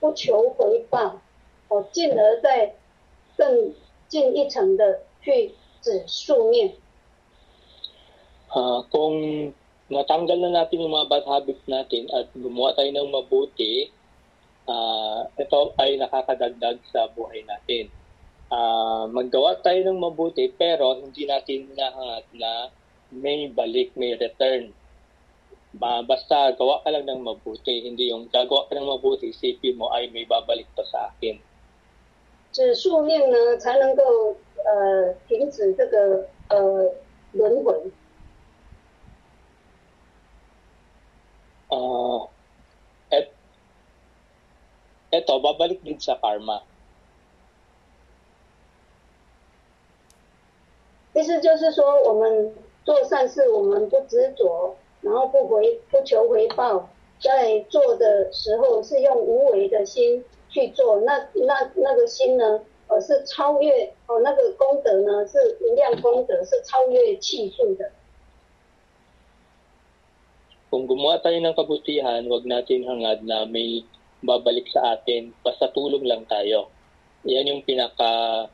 [0.00, 1.20] 不求回报，
[1.68, 2.74] 哦进而再
[3.36, 3.72] 更
[4.08, 6.74] 进一层的去指宿命。
[8.51, 9.15] Ah, kung
[9.87, 13.87] natanggal na natin yung mga bad habits natin at gumawa tayo ng mabuti,
[14.67, 17.87] ah, ito ay nakakadagdag sa buhay natin.
[18.51, 22.67] Ah, maggawa tayo ng mabuti pero hindi natin hinahangat na
[23.11, 24.75] may balik, may return.
[25.71, 29.87] Ba, basta gawa ka lang ng mabuti, hindi yung gagawa ka ng mabuti, isipin mo
[29.95, 31.39] ay may babalik pa sa akin.
[32.51, 36.91] 指宿命呢，才能够呃停止这个呃
[37.31, 37.73] 轮回。
[41.76, 42.24] Ah,
[43.12, 43.28] et,
[45.12, 46.64] eto, babalik din sa karma.
[51.12, 56.88] 意思就是说，我们做善事，我们不执着，然后不回不求回报，
[57.20, 67.90] 在做的时候是用无为的心去做，那那那个心呢，呃，是超越哦，那个功德呢是无量功德，是超越气数的。
[70.75, 73.83] Kung gumawa tayo ng kabutihan, wag natin hangad na may
[74.23, 75.35] babalik sa atin.
[75.43, 76.71] Basta tulong lang tayo.
[77.27, 78.47] Yan yung pinaka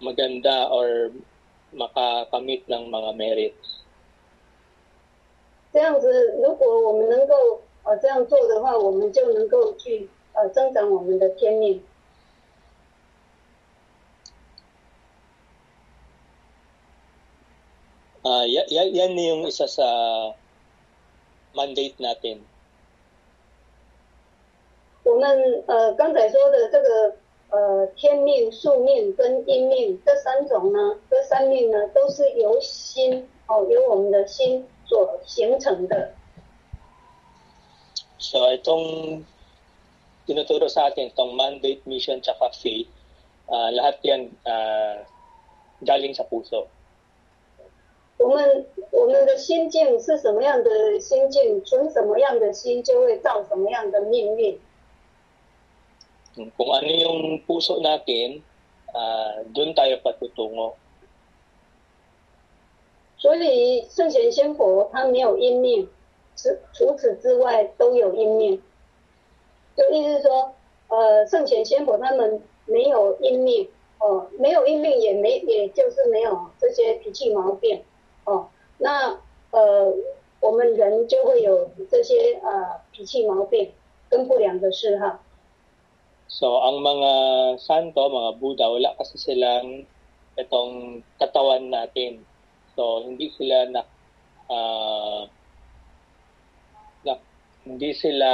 [0.00, 1.10] maganda or
[1.72, 3.80] makakamit ng mga merits.
[5.72, 6.10] 这样子，
[6.42, 11.80] 如果我们能够呃这样做的话，我们就能够去呃增长我们的天命。
[18.22, 19.86] Ah, ya- ya- yan yung isa sa
[21.55, 22.39] mandate natin.
[25.03, 27.15] 我们呃刚才说的这个
[27.49, 36.11] 呃天命、宿命跟阴命这三种呢，这三命呢都是由心哦，由我们的心所形成的。
[38.17, 39.21] So, itong
[40.25, 42.89] tinuturo sa atin, itong mandate, mission, tsaka faith,
[43.45, 45.05] ah, lahat yan ah,
[45.85, 46.65] galing sa puso.
[48.17, 54.59] 我们我们的心境是什么样的心境，存什么样的心，就会造什么样的命运。
[56.35, 58.43] Kung ano yung puso natin,
[58.91, 60.75] ah, doon tayo patutungo.
[63.17, 65.87] 所以圣贤仙佛他没有因命，
[66.35, 68.61] 除除此之外都有因命。
[69.75, 70.53] 就意思是说，
[70.89, 73.67] 呃，圣贤仙佛他们没有因命，
[73.99, 77.81] 哦，没有因命也没，也就是没有这些脾气毛病，
[78.24, 79.18] 哦，那
[79.50, 79.92] 呃，
[80.40, 83.72] 我们人就会有这些呃脾气毛病
[84.08, 85.18] 跟不良的嗜好。
[86.30, 87.12] So, ang mga
[87.58, 89.82] santo, mga Buddha, wala kasi silang
[90.38, 92.22] itong katawan natin.
[92.78, 93.82] So, hindi sila na,
[94.46, 95.26] ah,
[97.02, 97.18] na
[97.66, 98.30] hindi sila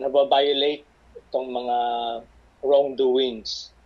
[0.00, 0.88] nababiolate
[1.28, 1.78] itong mga
[2.64, 3.76] wrongdoings.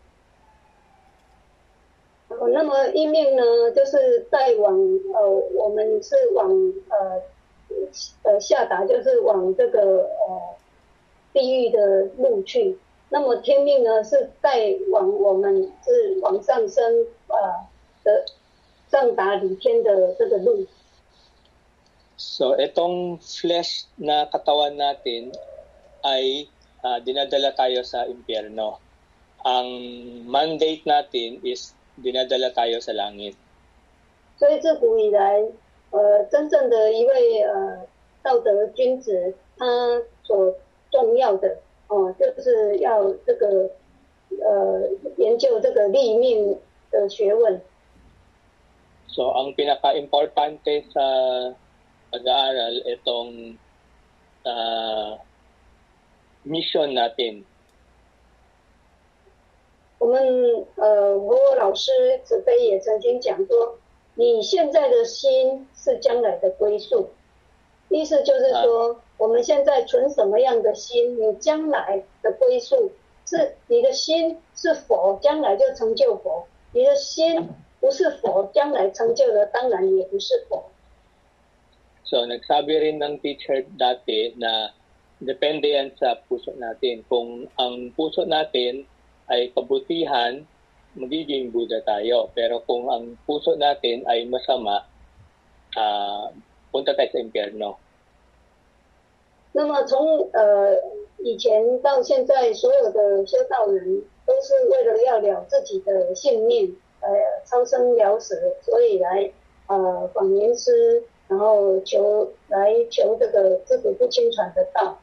[2.39, 4.77] 哦，那么阴命呢，就是带往
[5.13, 6.49] 呃，我们是往
[6.89, 7.21] 呃
[8.23, 10.55] 呃下达，就是往这个呃
[11.33, 12.77] 地狱的路去。
[13.09, 17.37] 那么天命呢，是带往我们是往上升呃
[18.03, 18.25] 的
[18.91, 20.65] 上达离天的这个路。
[22.17, 25.35] So, itong flesh na katawan natin
[26.03, 26.47] ay
[26.79, 28.79] ah, dinadala tayo sa impyerno.
[29.43, 29.67] Ang
[30.25, 33.34] mandate natin is dinadala tayo sa langit.
[34.38, 35.44] 所以自古以来，
[35.90, 37.86] 呃，真正的一位呃
[38.22, 39.66] 道德君子，他
[40.22, 40.54] 所
[40.90, 41.58] 重要的
[41.88, 43.68] 哦、就是要这个
[44.40, 46.56] 呃研究这个立命
[46.90, 47.60] 的学问。
[49.10, 51.02] So, ang pinaka-importante sa
[52.14, 53.58] pag-aaral, itong
[54.46, 55.18] ah,
[56.46, 57.42] mission natin.
[60.05, 60.21] 我们
[60.75, 61.89] 呃，我老师
[62.23, 63.79] 子飞也曾经讲说，
[64.13, 67.09] 你现在的心是将来的归宿，
[67.89, 72.91] 意思就是说，我们现在存什么样的心，你将来的归宿
[73.25, 77.49] 是你的心是佛，将来就成就佛；你的心
[77.79, 80.69] 不是佛，将来成就的当然也不是佛。
[82.05, 84.69] So, nagsabi rin ng teacher dati na
[85.17, 87.01] depende yan sa puso natin.
[87.09, 88.85] Kung ang puso natin
[89.31, 90.45] ay kabutihan,
[90.95, 92.29] magiging Buddha tayo.
[92.35, 94.85] Pero kung ang puso natin ay masama,
[95.75, 96.29] ah,
[96.71, 97.77] punta tayo sa impyerno.
[99.55, 100.75] 那么从呃
[101.23, 107.07] 以前到现在，所有的修道人都是为了要了自己的性命，呃，
[107.45, 109.31] 超生了死，所以来
[109.67, 114.99] 呃访名师，然后求来求这个自古不轻传的道。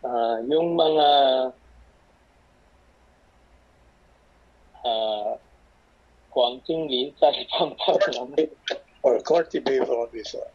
[0.00, 1.52] Ah, yung mga
[4.85, 5.35] ah,
[6.31, 7.97] Huang Jinglin sa ibang tao
[9.01, 10.51] or cultivator before.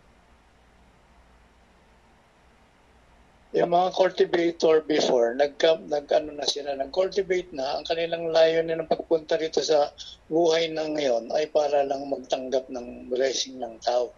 [3.55, 8.91] Yung mga cultivator before, nagka, nag, ano na sila, nag-cultivate na, ang kanilang layunin ng
[8.91, 9.95] pagpunta rito sa
[10.27, 14.11] buhay ng ngayon ay para lang magtanggap ng blessing ng tao.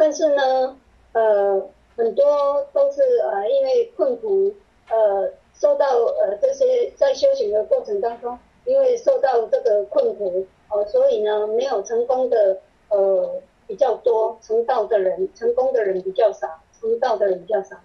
[0.00, 0.74] 但是呢，
[1.12, 1.60] 呃，
[1.96, 4.56] 很多都是呃因为困苦，
[4.88, 17.76] 呃， 受到呃这些在修行的过程当中，因为受到这个困苦，哦、所以呢没有成功的呃比较多，成道的人成功的人比较少，成道的人比较少。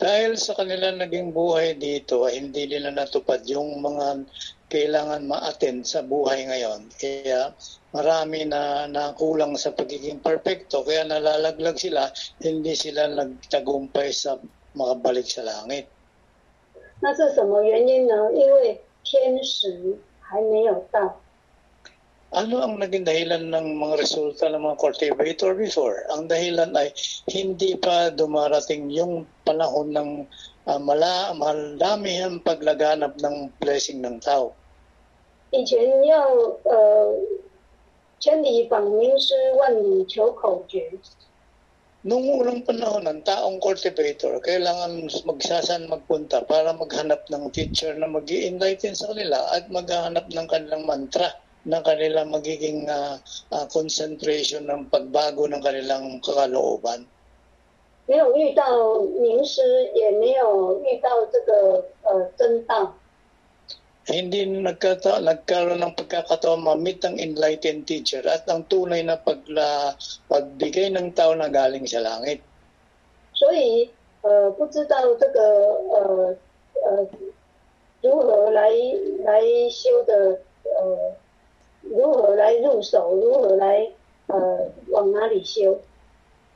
[0.00, 4.24] Dahil sa kanila naging buhay dito, ay hindi nila natupad yung mga
[4.72, 6.88] kailangan ma-attend sa buhay ngayon.
[6.96, 7.52] Kaya
[7.92, 12.08] marami na nakulang sa pagiging perfecto, kaya nalalaglag sila,
[12.40, 14.40] hindi sila nagtagumpay sa
[14.72, 15.84] makabalik sa langit.
[17.04, 18.30] 那是什么原因呢？
[18.32, 21.20] 因为天时还没有到。
[22.30, 26.06] Ano ang naging dahilan ng mga resulta ng mga cultivator before?
[26.14, 26.94] Ang dahilan ay
[27.26, 30.10] hindi pa dumarating yung panahon ng
[30.70, 34.54] uh, mala, maladamihan paglaganap ng blessing ng tao.
[35.50, 36.22] 以前要
[36.62, 37.18] 呃
[38.20, 40.92] 千里访名师，万里求口诀。
[42.04, 48.24] Noong unang panahon ng taong cultivator, kailangan magsasan magpunta para maghanap ng teacher na mag
[48.24, 51.28] enlighten sa kanila at maghanap ng kanilang mantra
[51.68, 53.20] na kanila magiging ah,
[53.52, 57.04] ah, concentration ng pagbago ng kanilang kalooban.
[58.06, 59.60] 没有遇到名师，
[59.94, 62.94] 也没有遇到这个呃真道，
[64.10, 69.94] Hindi nagkata, nagkaroon ng pagkakataon ma-meet ang enlightened teacher at ang tunay na pagla,
[70.26, 72.42] pagbigay ng tao na galing sa langit.
[73.32, 73.88] 所以
[74.20, 75.40] 呃不知道这个
[75.94, 76.36] 呃
[76.84, 77.08] 呃
[78.02, 78.68] 如何来
[79.24, 81.14] 来修的呃
[81.82, 83.88] 如何来入手，如何来
[84.26, 85.78] 呃往哪里修。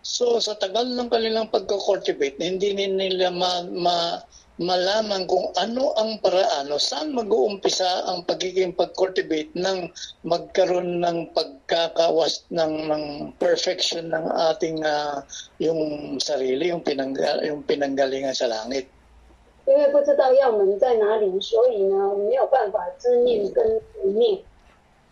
[0.02, 4.20] So sa tagal ng kanilang pagko-cultivate, hindi nila ma, ma,
[4.58, 9.90] malaman kung ano ang paraan o saan mag-uumpisa ang pagiging pag-cultivate ng
[10.22, 13.04] magkaroon ng pagkakawas ng, ng
[13.42, 15.26] perfection ng ating ah,
[15.58, 18.86] yung sarili, yung, pinangga, yung pinanggalingan sa langit.
[19.66, 24.38] 因为不知道要门在哪里，所以呢没有办法知念跟不念。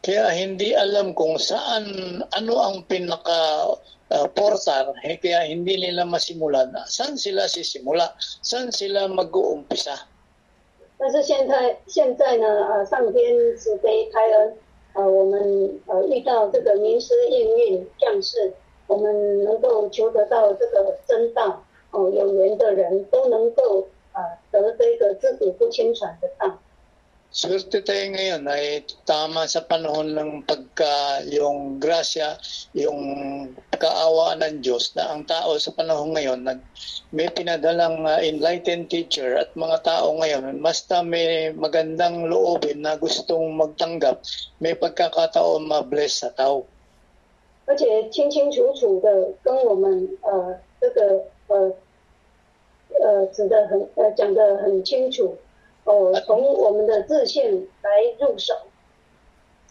[0.02, 3.70] Kaya hindi alam kung saan, ano ang pinaka
[4.10, 6.74] ah, portal, eh, kaya hindi nila masimulan.
[6.90, 8.10] Saan sila sisimula?
[8.42, 10.10] Saan sila mag-uumpisa?
[10.98, 14.54] 但是现在现在呢，呃，上天慈悲开恩，
[14.94, 18.52] 呃，我们呃遇到这个名师应运降世，
[18.86, 26.58] 我们能够求得到这个真道，哦、有缘的人都能够呃得这个自古不轻传的道。
[27.32, 32.36] Swerte tayo ngayon ay tama sa panahon ng pagka yung grasya,
[32.76, 33.00] yung
[33.72, 36.60] kaawa ng Diyos na ang tao sa panahon ngayon nag,
[37.08, 43.56] may pinadalang ah, enlightened teacher at mga tao ngayon basta may magandang loobin na gustong
[43.56, 44.20] magtanggap,
[44.60, 46.68] may pagkakataon ma-bless sa tao.
[47.64, 51.72] 而且清清楚楚的跟我们呃这个呃
[53.00, 55.38] 呃指的很呃讲的很清楚
[55.86, 58.54] 哦，从我们的自信来入手，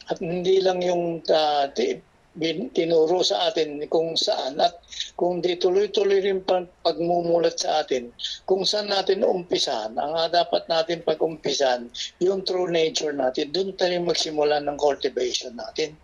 [0.08, 2.02] At hindi lang yung ah, ti-
[2.36, 4.76] bin- tinuro sa atin kung saan at
[5.16, 8.12] kung di tuloy-tuloy rin pag- pagmumulat sa atin
[8.44, 9.96] kung saan natin umpisahan.
[9.96, 11.88] Ang ah, dapat natin pag-umpisahan,
[12.20, 15.96] yung true nature natin, doon tayo magsimula ng cultivation natin.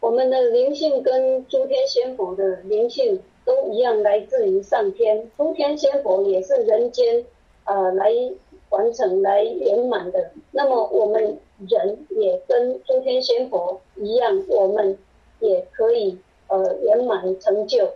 [0.00, 5.30] 我们的灵性跟诸天仙佛的灵性都一样，来自于上天。
[5.36, 7.24] 诸天仙佛也是人间
[7.64, 8.12] 呃来
[8.70, 10.30] 完成、来圆满的。
[10.52, 11.38] 那么我们
[11.68, 14.98] 人也跟诸天仙佛一样，我们
[15.40, 16.18] 也可以
[16.48, 17.88] 呃圆满成就。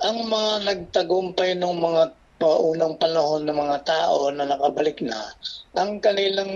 [0.00, 2.02] Ang mga nagtagumpay ng mga
[2.36, 5.32] paunang panahon ng mga tao na nakabalik na,
[5.72, 6.52] ang kanilang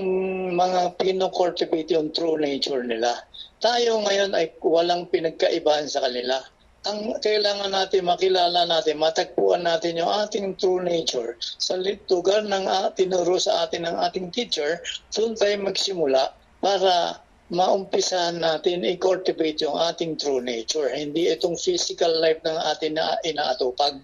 [0.52, 3.16] mga pino-cultivate yung true nature nila.
[3.64, 6.36] Tayo ngayon ay walang pinagkaibahan sa kanila.
[6.84, 12.88] ang kailangan natin makilala natin, matagpuan natin yung ating true nature sa lugar ng uh,
[12.96, 14.80] tinuro sa atin ng ating teacher,
[15.12, 16.32] doon tayo magsimula
[16.64, 17.20] para
[17.52, 24.00] maumpisahan natin i-cultivate yung ating true nature, hindi itong physical life ng atin na inaatupag.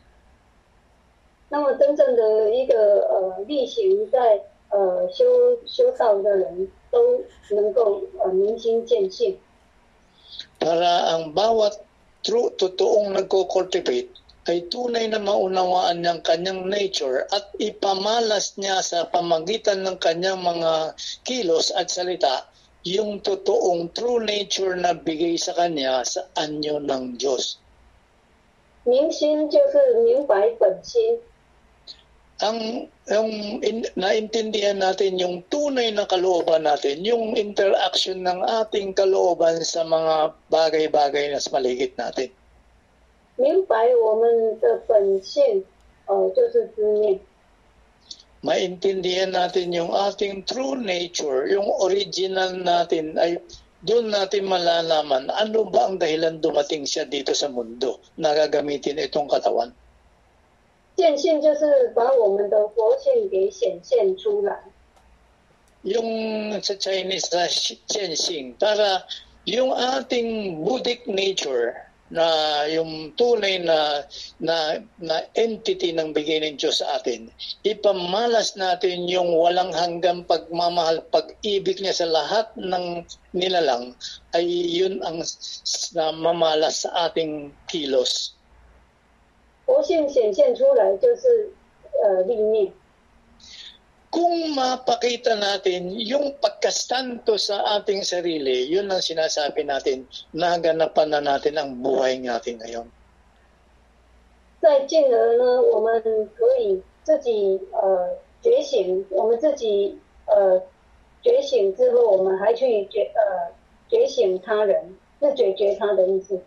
[1.48, 5.24] 那么真正的一个呃例行在呃修
[5.64, 7.22] 修道的人都
[7.54, 9.38] 能够呃明心见性。
[10.58, 11.86] Para ang bawat
[12.21, 19.85] true, totoong nagko-cultivate ay tunay na maunawaan niyang kanyang nature at ipamalas niya sa pamagitan
[19.85, 22.49] ng kanyang mga kilos at salita
[22.81, 27.61] yung totoong true nature na bigay sa kanya sa anyo ng Diyos.
[32.41, 39.62] Ang yung in, naintindihan natin yung tunay na kalooban natin, yung interaction ng ating kalooban
[39.62, 42.30] sa mga bagay-bagay na sa paligid natin.
[43.36, 45.62] 明白我们的本性，
[46.06, 47.20] 呃，就是知念。
[48.40, 53.36] maintindihan natin yung ating true nature, yung original natin ay
[53.84, 59.28] doon natin malalaman ano ba ang dahilan dumating siya dito sa mundo na gagamitin itong
[59.28, 59.74] katawan.
[60.96, 64.56] 见性就是把我们的佛性给显现出来。
[65.84, 69.06] Yung sa Chinese na Xianxing, para
[69.46, 72.26] yung ating Buddhic nature na
[72.70, 74.02] yung tunay na,
[74.38, 77.30] na, na entity ng bigay ng Diyos sa atin,
[77.66, 83.02] ipamalas natin yung walang hanggang pagmamahal, pag-ibig niya sa lahat ng
[83.34, 83.94] nilalang,
[84.38, 88.38] ay yun ang s- na mamalas sa ating kilos.
[89.71, 91.49] 佛性显现出来就是
[92.03, 92.73] 呃立念。
[94.11, 100.03] Kung mapakita natin yung pagkastanto sa ating sarili, yun ang sinasabi natin,
[100.35, 102.91] naganapan na natin ang buhay natin ngayon.
[104.59, 106.03] 再进而呢，我们
[106.35, 109.97] 可以自己呃觉醒，我们自己
[110.27, 110.61] 呃
[111.23, 113.55] 觉醒之后，我们还去觉呃
[113.87, 116.41] 觉醒他人，是解决他的意思。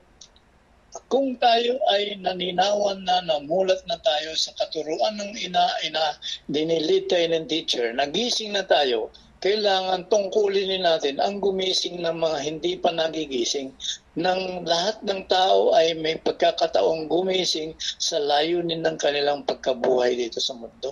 [1.10, 6.18] Kung tayo ay naninawan na, namulat na tayo sa katuruan ng ina-ina,
[6.50, 12.74] dinilit tayo ng teacher, nagising na tayo, kailangan tungkulin natin ang gumising ng mga hindi
[12.76, 13.72] pa nagigising
[14.20, 20.54] ng lahat ng tao ay may pagkakataong gumising sa layunin ng kanilang pagkabuhay dito sa
[20.58, 20.92] mundo.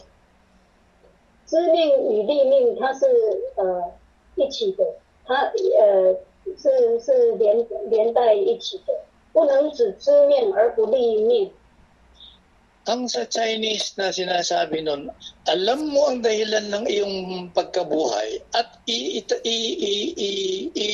[1.47, 3.05] 知命与立命它是
[3.55, 3.91] 呃
[4.35, 4.83] 一起的，
[5.25, 5.47] 它
[5.79, 6.13] 呃
[6.57, 8.91] 是是连连带一起的，
[9.33, 11.51] 不能只知命而不立命。
[12.87, 15.11] Ang sa Chinese na sinasabi nun,
[15.43, 17.17] alam mo ang dahilan ng iyong
[17.51, 20.29] pagkabuhay at i, i, i, i, i,
[20.71, 20.87] i,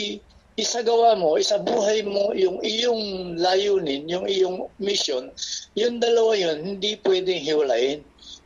[0.57, 5.30] isagawa mo, isabuhay mo yung iyong layunin, yung iyong mission,
[5.78, 8.01] yung dalawa yun, hindi pwedeng hiwalayin.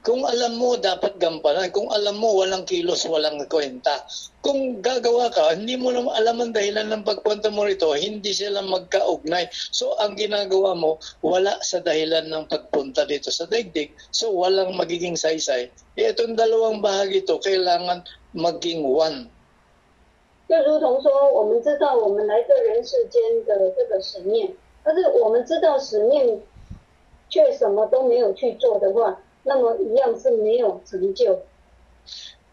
[0.06, 1.68] Kung alam mo, dapat gampanan.
[1.76, 4.08] Kung alam mo, walang kilos, walang kwenta.
[4.40, 8.64] Kung gagawa ka, hindi mo naman alam ang dahilan ng pagpunta mo rito, hindi sila
[8.64, 9.52] magkaugnay.
[9.52, 13.92] So, ang ginagawa mo, wala sa dahilan ng pagpunta dito sa daigdig.
[14.16, 15.68] So, walang magiging saysay.
[16.00, 19.28] Eh, itong dalawang bahagi ito, kailangan maging one.
[20.48, 26.42] 就如同说，我们知道我们来这人世间的这个使命，但是我们知道使命，
[27.28, 31.40] 却什么都没有去做的话， 那么一样是没有成就。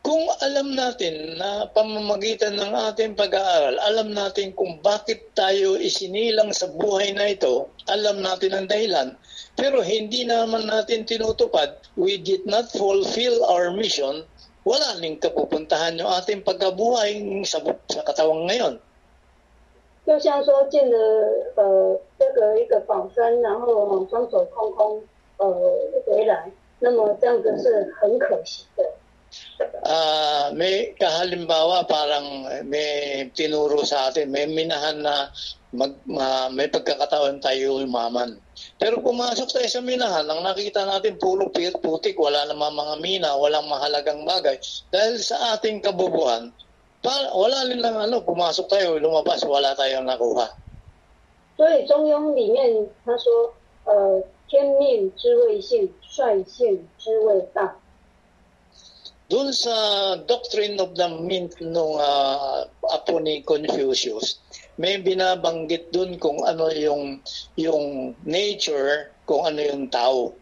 [0.05, 6.68] Kung alam natin na pamamagitan ng ating pag-aaral, alam natin kung bakit tayo isinilang sa
[6.68, 9.16] buhay na ito, alam natin ang dahilan,
[9.57, 14.29] pero hindi naman natin tinutupad, we did not fulfill our mission,
[14.68, 18.77] wala ning kapupuntahan yung ating pagkabuhay sa, sa katawang ngayon.
[20.05, 20.99] 就像说进了
[21.57, 25.01] 呃这个一个宝山，然后双手空空
[25.39, 25.49] 呃
[26.05, 28.85] 回来， 那么这样子是很可惜的。
[29.83, 35.27] Ah, may kahalimbawa parang may tinuro sa atin, may minahan na
[35.75, 38.39] mag, ma- may pagkakataon tayo umaman.
[38.79, 43.31] Pero pumasok tayo sa minahan, ang nakita natin puro pir, putik, wala namang mga mina,
[43.35, 44.55] walang mahalagang bagay.
[44.95, 46.55] Dahil sa ating kabubuhan,
[47.03, 50.47] pa, wala rin lang ano, pumasok tayo, lumabas, wala tayong nakuha.
[51.57, 53.55] 所以《中庸》里面他说，
[53.85, 57.80] 呃， 天命之谓性，率性之谓道。
[59.30, 64.41] Doon sa Doctrine of the Mint nung ah, apo ni Confucius,
[64.74, 67.22] may binabanggit doon kung ano yung
[67.54, 70.34] yung nature, kung ano yung tao.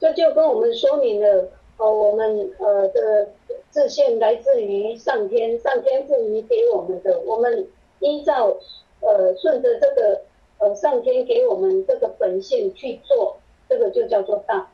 [0.00, 1.46] 这就跟我们说明了，
[1.78, 3.30] 呃，我们呃的
[3.70, 7.68] 自信来自于上天，上天赋予给我们的，我们
[8.00, 8.56] 依照
[8.98, 10.22] 呃顺着这个
[10.59, 13.37] 呃上天给我们这个本性去做，
[13.67, 14.67] 这个就叫做道。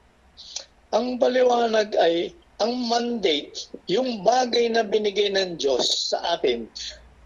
[0.91, 6.69] Ang paliwanag ay ang mandate, yung bagay na binigay ng Diyos sa atin,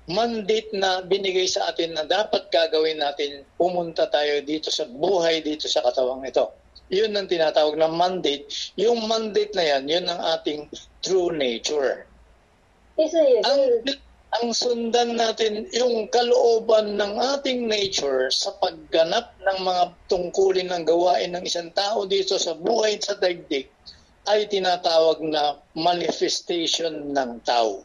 [0.08, 5.68] mandate na binigay sa atin na dapat gagawin natin, pumunta tayo dito sa buhay, dito
[5.68, 6.56] sa katawang ito.
[6.88, 8.46] Yun ang tinatawag na mandate.
[8.78, 10.70] Yung mandate na yan, yun ang ating
[11.02, 12.06] true nature.
[12.96, 14.00] 意思也 Ang, 是
[14.36, 21.32] ang sundan natin yung kalooban ng ating nature sa pagganap ng mga tungkulin ng gawain
[21.32, 23.72] ng isang tao dito sa buhay sa daigdig
[24.28, 27.80] ay tinatawag na manifestation ng tao.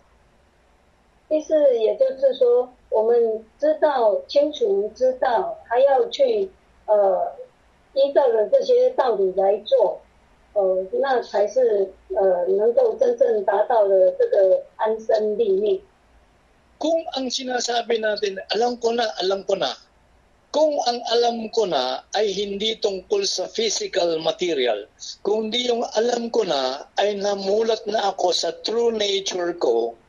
[1.31, 6.51] 意思也就是说，我们知道清楚知道，还要去
[6.87, 7.37] 呃
[7.95, 10.01] 依照着这些道理来做，
[10.55, 15.81] 呃，那才是呃能够真正达到了这个安身立命。
[16.76, 19.72] Kung ang sinasabi natin, alam ko na, alam ko na,
[20.56, 24.88] kung ang alam ko na ay hindi tungkol sa physical material,
[25.20, 30.00] kung di yung alam ko na ay namulat na ako sa true nature ko,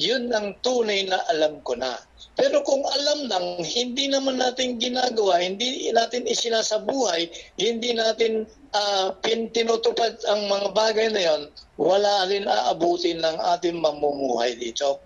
[0.00, 2.00] yun ang tunay na alam ko na.
[2.32, 7.28] Pero kung alam nang hindi naman natin ginagawa, hindi natin isinasabuhay,
[7.60, 9.12] hindi natin uh,
[9.52, 11.42] tinutupad ang mga bagay na yon,
[11.76, 14.96] wala rin aabutin ng ating mamumuhay dito.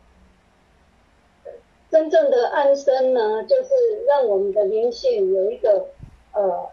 [1.93, 3.69] 真正的安身呢，就是
[4.07, 5.87] 让我们的灵性有一个
[6.33, 6.69] 呃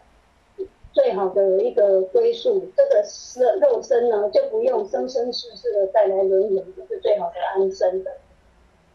[0.93, 2.69] 最好的一个归宿。
[2.77, 8.11] 这个身肉身呢，就不用生生世世的再来轮回，这是最好的安身的。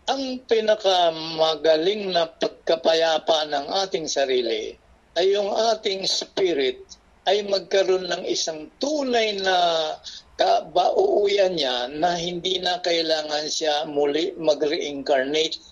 [0.06, 4.74] Ang pinakamagaling na pagkapayapa ng ating sarili
[5.14, 6.82] ay yung ating spirit
[7.30, 9.94] ay magkaroon ng isang tunay na
[10.34, 15.62] kabauuyan niya na hindi na kailangan siya muli mag-reincarnate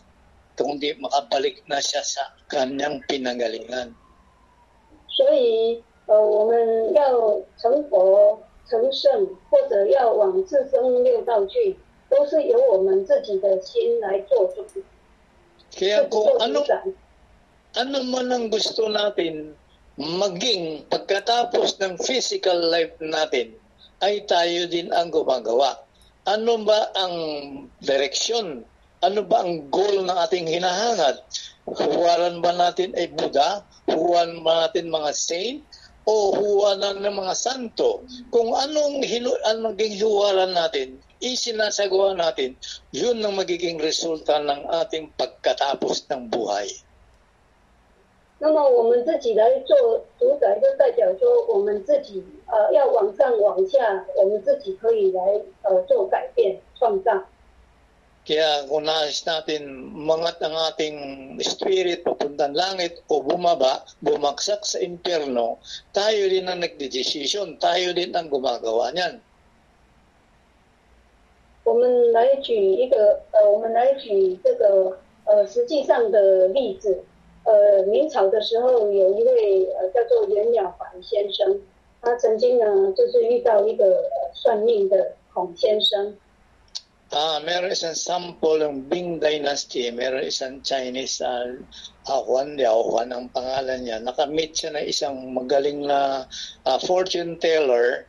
[0.58, 3.96] kundi makabalik na siya sa kanyang pinagalingan.
[5.10, 11.76] 所以，呃，我们要成佛、成圣，或者要往自生六道去，
[12.08, 14.64] 都是由我们自己的心来做主，
[15.72, 16.82] Kaya 做 kung 主 ano, 宰。
[17.74, 19.54] ano man ang gusto natin
[20.00, 23.52] maging pagkatapos ng physical life natin,
[24.00, 25.76] ay tayo din ang gumagawa.
[26.24, 27.14] Ano ba ang
[27.84, 28.64] direksyon?
[29.04, 31.24] Ano ba ang goal ng ating hinahangad?
[31.64, 33.64] Huwaran ba natin ay Buddha?
[33.88, 35.64] Huwaran ba natin mga saint?
[36.08, 38.02] O huwaran ng mga santo?
[38.32, 42.56] Kung anong hilo, anong maging huwaran natin, isinasagawa natin,
[42.90, 46.66] yun ang magiging resulta ng ating pagkatapos ng buhay.
[48.40, 55.20] 那么我们自己来做主宰，就代表说我们自己呃要往上往下，我们自己可以来
[55.62, 57.12] 呃做改变创造。
[58.24, 60.96] Kaya kung nais natin mangat ang ating
[61.40, 65.56] spirit papuntang langit o bumaba, bumaksak sa impyerno,
[65.90, 69.18] tayo din ang nagdedesisyon, tayo din ang gumagawa niyan.
[71.64, 77.04] 我们来举一个呃，我们来举这个呃实际上的例子。
[77.44, 81.58] 呃，明朝的时候有一位呃叫做袁了凡先生，
[82.02, 86.14] 他曾经呢就是遇到一个呃算命的孔先生。
[87.10, 91.58] Ah, meron isang sample ng Bing Dynasty, meron isang Chinese uh,
[92.06, 93.98] uh, Juan Liao, Juan ang pangalan niya.
[93.98, 96.30] Nakamit siya na isang magaling na
[96.64, 98.06] uh, fortune teller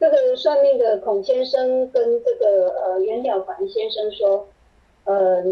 [0.00, 4.48] 这个算命的孔先生跟这个呃袁了凡先生说，
[5.04, 5.44] 呃，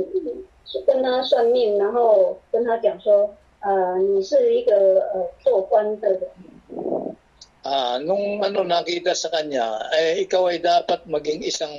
[0.86, 4.72] 跟他算命，然后跟他讲说，呃，你是一个
[5.12, 6.30] 呃做官的人，
[7.63, 11.71] Ah, nung ano nakita sa kanya, eh, ikaw ay dapat maging isang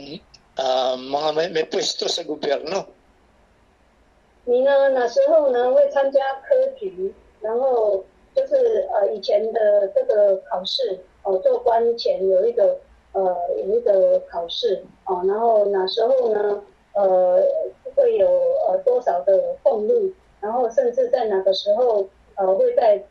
[0.56, 2.88] ah, mga may, may pwesto sa gobyerno.
[4.46, 6.04] 你呢那时候呢会，在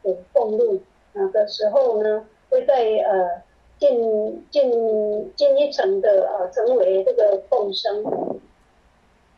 [0.02, 0.82] 补俸禄，
[1.14, 2.75] 哪个时候呢会在
[3.05, 3.43] 呃
[3.79, 4.71] 进进
[5.37, 8.41] 进一层的呃成为这个凤生。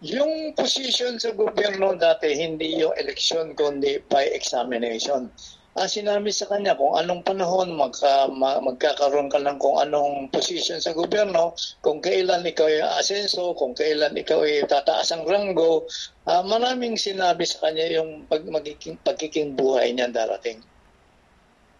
[0.00, 5.28] Yung position sa gobyerno dati, hindi yung election, kundi by examination.
[5.76, 10.80] Ah, sinabi sa kanya kung anong panahon magka, ma- magkakaroon ka ng kung anong position
[10.80, 11.52] sa gobyerno,
[11.84, 15.84] kung kailan ikaw ay asenso, kung kailan ikaw ay tataas ang ranggo,
[16.24, 20.64] ah, maraming sinabi sa kanya yung pag, magiging, pagiging buhay niya darating.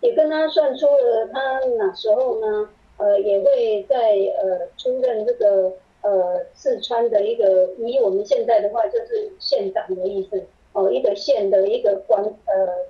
[0.05, 3.97] 也跟他算出了他哪时候呢，呃，也会在
[4.37, 12.85] 呃出任这个呃四川的一个，以我们现在的话就是县长的意思，哦一个县的一个官呃，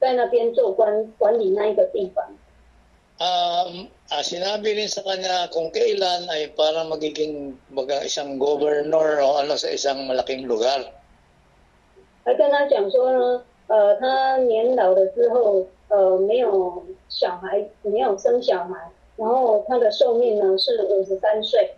[0.00, 2.24] 在那边做官管理那一个地方。
[3.14, 9.54] Um, ah, sinabi rin sa kanya kung kailan ay para magiging baga, isang governor o ano
[9.54, 10.82] sa isang malaking lugar.
[12.24, 21.74] 还跟他讲说呢，呃，他年老了之后，呃，没有小孩，没有生小孩，然后他的寿命呢是五十三岁。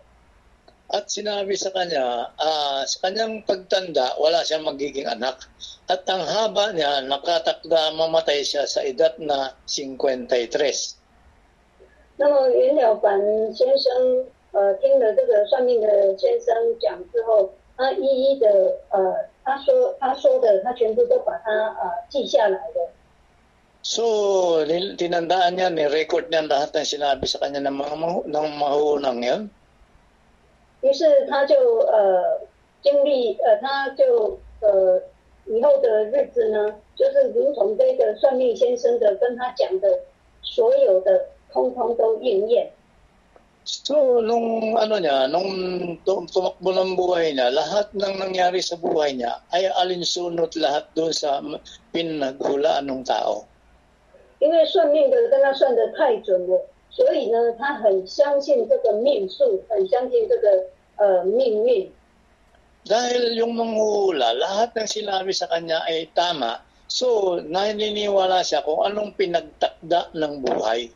[0.89, 5.43] At sinabi sa kanya, ah, sa kanyang pagtanda, wala siyang magiging anak.
[5.91, 10.95] At ang haba niya, nakatakda mamatay siya sa edad na 53.
[12.15, 13.19] 那么袁了凡
[13.53, 18.47] 先生，呃，听了这个算命的先生讲之后，他一一的，
[18.89, 22.79] 呃，他说他说的，他全部都把它呃记下来的。
[23.86, 29.20] So, nil- tinandaan niya, ni-record niya lahat ng sinabi sa kanya ng mga, mahu- ng mahunang
[29.26, 29.42] yun.
[30.82, 31.54] 于是他就
[31.86, 32.42] 呃
[32.82, 34.98] 经历呃他就呃
[35.46, 39.86] 以后的日子呢，就是如同这个算命先生的跟他讲的
[40.42, 42.70] 所有的，通通都应验。
[43.62, 49.14] So, nung ano niya, nung tum- tumakbo ng buhay niya, lahat ng nangyari sa buhay
[49.14, 51.62] niya ay alinsunod lahat doon sa m-
[51.94, 53.46] pinaghulaan ng tao.
[54.39, 60.65] 因为算命的跟他算的太准了，所以呢，他很相信这个命数，很相信这个
[60.97, 61.91] 呃命运。
[62.87, 66.63] Dahil yung manghuhula, lahat ng sinabi sa kanya ay tama.
[66.87, 70.87] So, naniniwala siya kung anong pinagtakda ng buhay.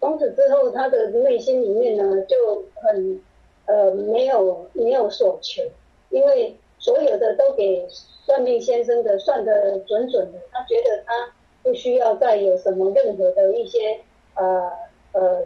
[0.00, 3.20] 从此之后，他的内心里面呢就很
[3.66, 5.62] 呃没有没有所求，
[6.10, 7.86] 因为所有的都给
[8.26, 11.30] 算命先生的算的准准的，他觉得他
[11.62, 14.00] 不需要再有什么任何的一些
[14.34, 14.70] 呃
[15.12, 15.44] 呃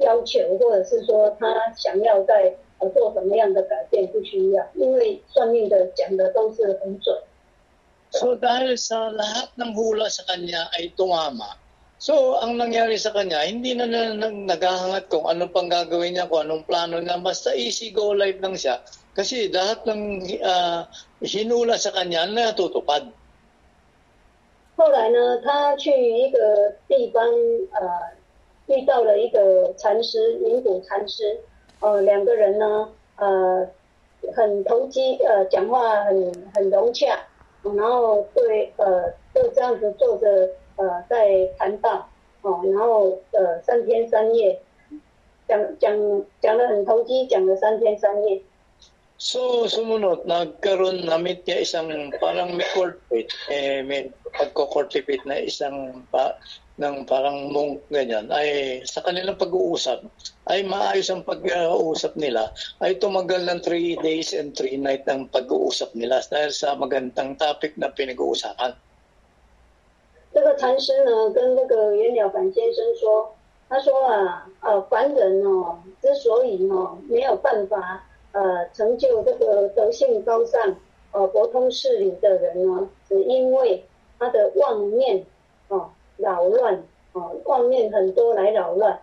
[0.00, 7.16] 要求，或者是说他想要再呃做什么样的改变，不需要，因为算命的讲的都是很准。
[8.12, 11.56] So, dahil sa lahat ng hula sa kanya ay tumama,
[11.96, 16.28] so ang nangyari sa kanya, hindi na, na, na naghahangat kung ano pang gagawin niya,
[16.28, 18.84] kung anong plano niya, basta easy go live lang siya.
[19.16, 20.92] Kasi lahat ng ah,
[21.24, 23.08] hinula sa kanya natutupad.
[24.74, 27.24] 后来呢，他去一个地方，
[27.72, 27.90] 呃，
[28.66, 31.40] 遇到了一个禅师，名古禅师，
[31.80, 33.68] 呃，两个人呢，呃，
[34.34, 37.18] 很投机，呃，讲话很很融洽，
[37.62, 42.08] 然后对，呃，就这样子坐着，呃，在谈道，
[42.40, 44.58] 哦，然后呃，三天三夜，
[45.46, 48.42] 讲讲讲的很投机，讲了三天三夜。
[49.21, 51.89] So, sumunod, nagkaroon, na-meet niya isang
[52.21, 56.37] parang may cultivate, eh, may pagko-cultivate na isang pa,
[56.77, 60.05] ng parang monk ganyan, ay sa kanilang pag-uusap,
[60.53, 62.53] ay maayos ang pag-uusap nila,
[62.85, 67.73] ay tumagal ng 3 days and 3 night ang pag-uusap nila dahil sa magandang topic
[67.81, 68.77] na pinag-uusapan.
[70.29, 73.33] 这个禅师呢，跟那个袁了凡先生说，
[73.67, 80.76] 他说啊，呃，凡人哦，之所以哦没有办法 呃成就这个德性高尚、
[81.12, 83.84] 呃博通事理的人呢，只因为
[84.18, 85.24] 他的妄念
[85.68, 89.00] 哦扰乱哦，妄念很多来扰乱。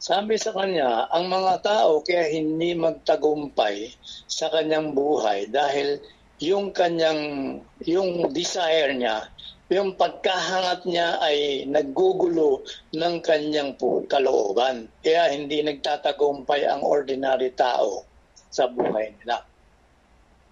[0.00, 3.92] Sabi sa kanya, ang mga tao kaya hindi magtagumpay
[4.24, 6.00] sa kanyang buhay dahil
[6.40, 9.28] yung kanyang, yung desire niya,
[9.73, 12.61] yung pagkahangat niya ay naggugulo
[12.93, 14.85] ng kanyang pu- kalooban.
[15.01, 18.05] Kaya hindi nagtatagumpay ang ordinary tao
[18.53, 19.41] sa buhay nila.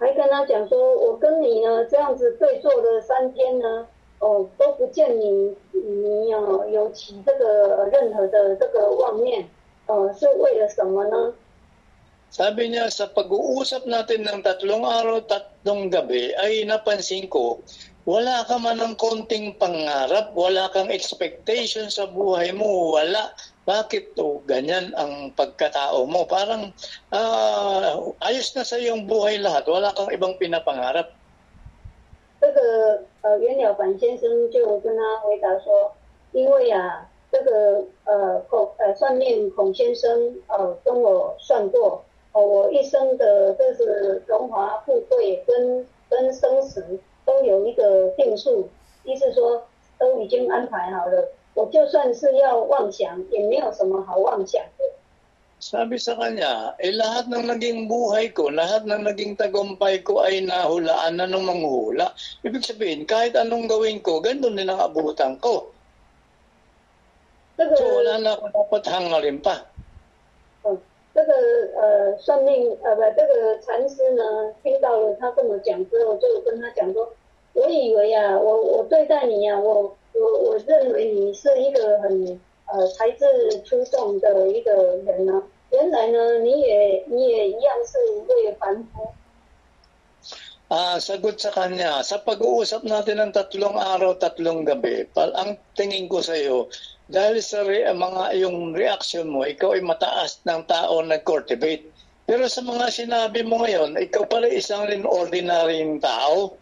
[0.02, 3.88] 还跟他讲说，我跟你呢这样子对坐了三天呢，
[4.20, 9.48] 哦都不见你你哦有起这个任何的这个妄念，
[9.86, 11.32] 呃是为了什么呢？
[12.34, 17.62] Sabi niya, sa pag-uusap natin ng tatlong araw, tatlong gabi, ay napansin ko,
[18.08, 23.32] wala ka man ng konting pangarap, wala kang expectation sa buhay mo, wala.
[23.64, 24.44] Bakit to?
[24.44, 26.28] Ganyan ang pagkatao mo.
[26.28, 26.76] Parang
[27.16, 27.96] ah,
[28.28, 31.16] ayos na sa iyong buhay lahat, wala kang ibang pinapangarap.
[32.44, 32.60] 这个
[33.22, 35.96] 呃袁了凡先生就跟他回答说，
[36.34, 42.04] 因为啊这个呃孔呃算命孔先生呃跟我算过，
[42.34, 48.73] 哦我一生的这是荣华富贵跟跟生死 都有一个定数，
[49.05, 49.69] 意思说
[50.01, 51.29] 都已经安排好了。
[51.53, 54.89] 我就算是要妄想，也没有什么好妄想的。
[55.59, 61.19] Sabi sa kanya, eh lahat ng naging buhay ko, lahat ng naging tagumpay ko ay nahulaan
[61.19, 62.15] na ng manghula.
[62.47, 65.75] Ibig sabihin, kahit anong gawin ko, ganun din ang abutan ko.
[67.59, 69.67] 这个 So wala na ako dapat hangarin pa.
[70.63, 70.79] 嗯，
[71.11, 71.35] 这这个
[71.75, 77.13] 呃算命呃不这个禅师呢，听到了他这么讲之后，就跟他讲说，
[77.54, 83.26] 我以为啊，我我对待你啊，我我我认为你是一个很呃才智
[83.64, 84.74] 出众的一个
[85.06, 89.14] 人呢，原来呢你也你也一样是一位凡夫。
[90.74, 96.10] Ah, sagot sa kanya, sa pag-uusap natin ng tatlong araw, tatlong gabi, pal ang tingin
[96.10, 96.66] ko sa iyo,
[97.06, 101.86] dahil sa re- mga yung reaction mo, ikaw ay mataas ng tao na cultivate.
[102.26, 106.58] Pero sa mga sinabi mo ngayon, ikaw pala isang rin ordinaryong tao.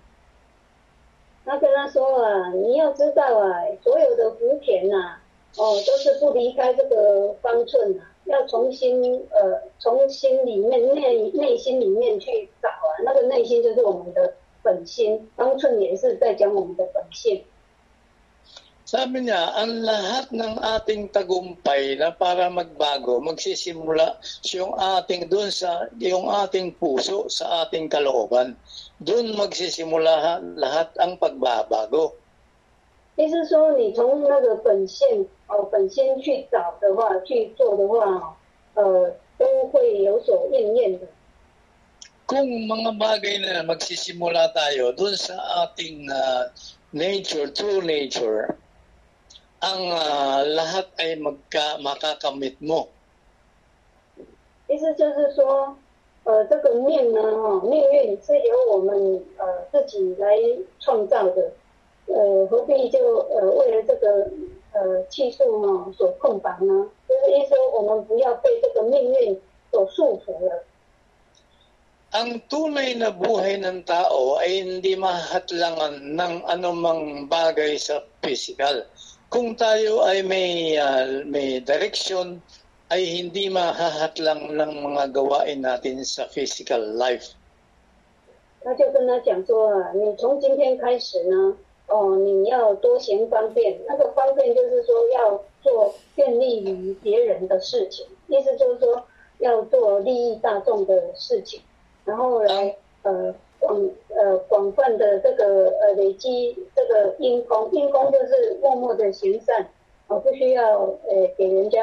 [1.46, 5.16] 他跟他说啊，你要知道啊，所有的福田呐、
[5.56, 17.44] 哦，都是不离开这个方寸啊，要从心呃，从心里面内内心里面去找啊，那个内心就是我们的本心，方寸也是在讲我们的本性。
[18.86, 24.14] Sabi niya, ang lahat ng ating tagumpay na para magbago, magsisimula
[24.54, 28.54] yung ating doon sa yung ating puso sa ating kalooban.
[29.01, 32.15] Doon magsisimula ha- lahat ang pagbabago.
[33.17, 38.37] 意思说，你从那个本性哦，本心去找的话，去做的话，
[38.73, 41.07] 呃，都会有所应验的。
[42.25, 45.35] Kung mga bagay na magsisimula tayo doon sa
[45.67, 46.47] ating ah,
[46.95, 48.55] nature, true nature,
[49.59, 52.87] ang ah, lahat ay magka, makakamit mo.
[54.71, 55.75] 意思就是说，
[56.26, 60.36] 呃，这个命呢，哈、命运是由我们呃自己来
[60.80, 61.52] 创造的，
[62.06, 62.98] 呃，何必就
[63.30, 64.26] 呃为了这个
[64.74, 66.90] 呃气数哈、所控绑呢？
[67.06, 70.64] 就是意思说，我们不要被这个命运所束缚了。
[72.10, 78.82] Ang tunay na buhay ng tao ay hindi mahatlangan ng anumang bagay sa physical.
[79.28, 82.40] Kung tayo ay may, ah, may direction,
[82.88, 87.34] ay hindi mahahatlang ng mga gawain natin sa physical life.
[88.62, 91.56] 他就跟他讲说啊，你从今天开始呢，
[91.88, 93.78] 哦，你要多行方便。
[93.86, 99.04] 那个方便就是说要做便利于别人的事情，意思就是说
[99.38, 101.60] 要做利益大众的事情，
[102.04, 103.80] 然后来呃广
[104.10, 109.68] 呃广泛的这个呃累积这个因功，因功就是默默的行善，
[110.08, 111.80] 哦，不需要呃给人家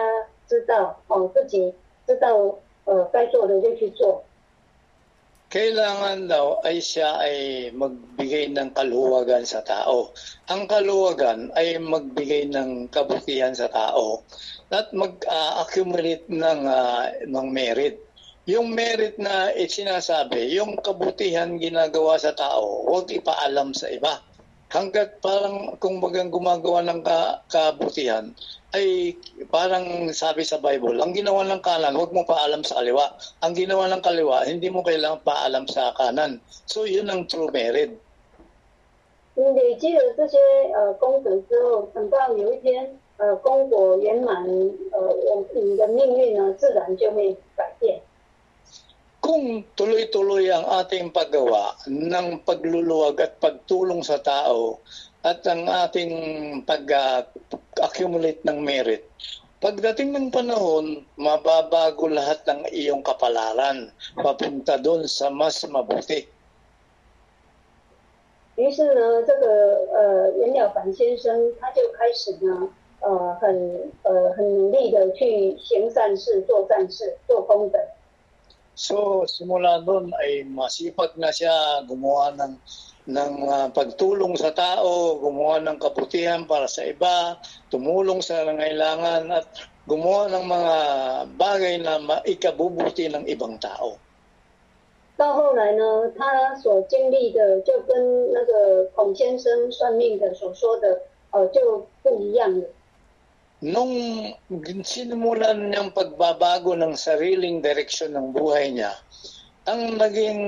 [0.52, 1.72] 知道，哦，自己
[2.06, 4.24] 知道呃该做的就去做。
[5.48, 7.36] Kailangan daw ay siya ay
[7.72, 10.12] magbigay ng kaluwagan sa tao.
[10.52, 14.20] Ang kaluwagan ay magbigay ng kabutihan sa tao
[14.68, 17.96] at mag-accumulate ng, ah, ng merit.
[18.44, 24.20] Yung merit na sinasabi, yung kabutihan ginagawa sa tao, huwag ipaalam sa iba.
[24.72, 28.28] Hanggat parang kung bagang gumagawa ng ka, kabutihan,
[28.76, 29.16] ay
[29.48, 33.16] parang sabi sa Bible, ang ginawa ng kanan, huwag mo paalam sa kaliwa.
[33.40, 36.36] Ang ginawa ng kaliwa, hindi mo kailangan paalam sa kanan.
[36.68, 37.96] So, yun ang true merit.
[39.38, 40.36] 你累积了这些
[40.74, 44.44] 呃功德之后，等到有一天呃功果圆满，
[44.90, 48.00] 呃我你的命运呢自然就会改变。
[49.22, 54.78] Kung tuloy-tuloy ang ating paggawa ng pagluluwag at pagtulong sa tao
[55.26, 56.14] at ang ating
[56.64, 59.04] pag-accumulate ng merit,
[59.58, 66.24] pagdating ng panahon, mababago lahat ng iyong kapalaran papunta doon sa mas mabuti.
[68.58, 69.46] 于是呢，这个
[69.92, 72.68] 呃袁了凡先生他就开始呢
[73.00, 77.78] 呃很呃很努力的去行善事、做善事、做功德。
[78.78, 82.54] So, simula noon ay masipag na siya gumawa ng
[83.08, 87.40] ng ah, pagtulong sa tao, gumawa ng kabutihan para sa iba,
[87.72, 89.48] tumulong sa nangailangan at
[89.88, 90.74] gumawa ng mga
[91.40, 93.96] bagay na maikabubuti ng ibang tao.
[95.18, 102.68] 到后来呢，他所经历的就跟那个孔先生算命的所说的呃就不一样了。
[103.62, 103.90] Nung
[104.86, 108.94] sinimulan niyang pagbabago ng sariling direksyon ng buhay niya,
[109.66, 110.40] ang naging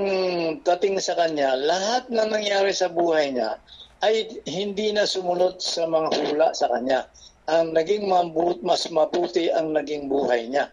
[0.62, 3.58] dating sa kanya, lahat na nangyari sa buhay niya
[4.00, 7.10] ay hindi na sumunod sa mga hula sa kanya.
[7.50, 10.70] Ang naging mabut, mas mabuti ang naging buhay niya.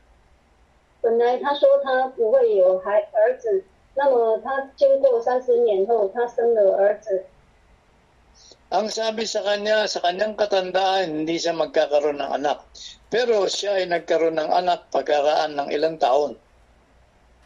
[1.01, 3.63] 本来他说他不会有孩儿子，
[3.95, 7.25] 那么他经过三十年后，他生了儿子。
[8.71, 12.67] Ang sabi sa kanya, sa kanyang katandaan, hindi siya magkakaroon ng anak.
[13.07, 16.35] Pero siya ay nagkaroon ng anak pagkaraan ng ilang taon.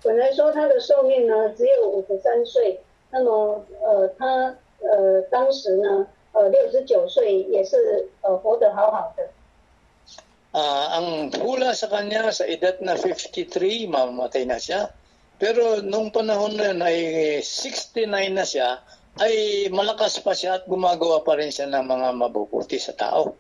[0.02, 4.26] 本来说他的寿命呢只有五十三岁，那么呃他
[4.82, 9.30] 呃当时呢呃六十九岁也是呃活得好好的。
[10.58, 14.90] Ah, ang hula sa kanya sa edad na 53, mamamatay na siya.
[15.40, 16.98] Pero nung panahon na yun ay
[17.40, 18.84] 69 na siya,
[19.20, 23.36] ay malakas pa siya at gumagawa pa rin siya ng mga mabubuti sa tao.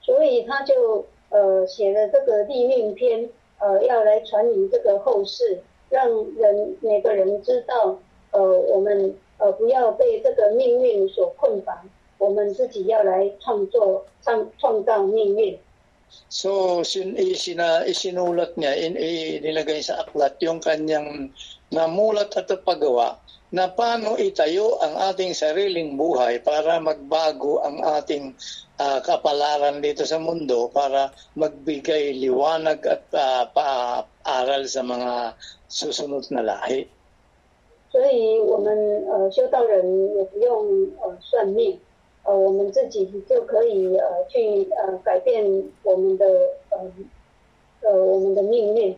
[0.00, 3.28] 所以他就呃写了这个立命篇，
[3.58, 7.98] 呃，要来传引这个后世，让人每个人知道，
[8.30, 11.76] 呃，我们呃不要被这个命运所困绑，
[12.16, 15.58] 我们自己要来创作创创造命运。
[16.30, 21.28] So, sin, isina, isinulat niya, in, inilagay sa aklat yung kanyang
[21.68, 23.20] namulat at paggawa
[23.52, 28.36] na paano itayo ang ating sariling buhay para magbago ang ating
[28.76, 35.32] ah, kapalaran dito sa mundo para magbigay liwanag at ah, paaral sa mga
[35.64, 36.84] susunod na lahi.
[37.88, 38.76] 所以我们
[39.08, 39.80] 呃修道人
[40.14, 41.80] 也不用呃算命，
[42.24, 45.42] 呃我们自己就可以呃去呃改变
[45.82, 46.26] 我们的
[46.68, 46.84] 呃
[47.80, 48.94] 呃我们的命运。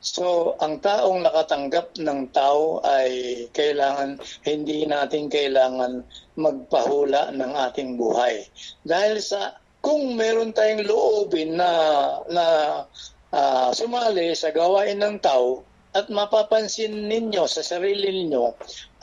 [0.00, 4.16] So, ang taong nakatanggap ng tao ay kailangan,
[4.48, 6.08] hindi natin kailangan
[6.40, 8.48] magpahula ng ating buhay.
[8.80, 11.72] Dahil sa, kung meron tayong loobin na,
[12.32, 12.44] na
[13.28, 18.44] ah, sumali sa gawain ng tao, at mapapansin ninyo sa sarili ninyo,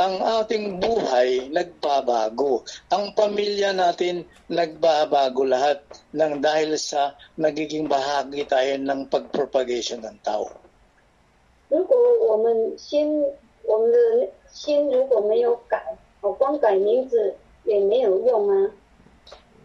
[0.01, 2.63] ang ating buhay nagbabago.
[2.89, 5.83] Ang pamilya natin nagbabago lahat
[6.15, 10.66] ng dahil sa nagiging bahagi tayo ng pagpropagation ng tao.
[11.68, 11.96] 如果
[12.28, 13.24] 我们心
[13.64, 15.82] 我们的心如果没有改，
[16.20, 18.70] 哦，光改名字也没有用啊。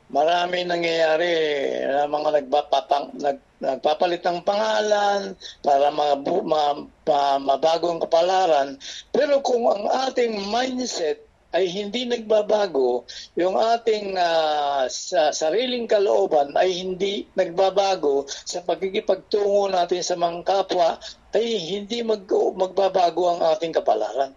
[0.08, 1.36] Marami nangyayari
[1.84, 8.80] na mga nagpapapang, nag, nagpapalit ng pangalan para mabu, ma, ma, mabago ang kapalaran.
[9.12, 13.08] Pero kung ang ating mindset ay hindi nagbabago,
[13.40, 21.00] yung ating ah, sa sariling kalooban ay hindi nagbabago sa pagkikipagtungo natin sa mga kapwa,
[21.32, 24.36] ay hindi mag, magbabago ang ating kapalaran.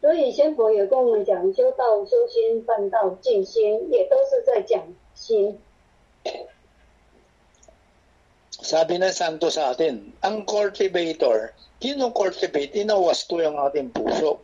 [0.00, 4.80] 所以仙佛也跟我们讲，修道、修心、办道、静心，也都是在讲
[5.14, 5.58] 心。
[8.60, 14.40] Sabi ng santo sa atin, ang cultivator, kino-cultivate, inawasto yung ating puso.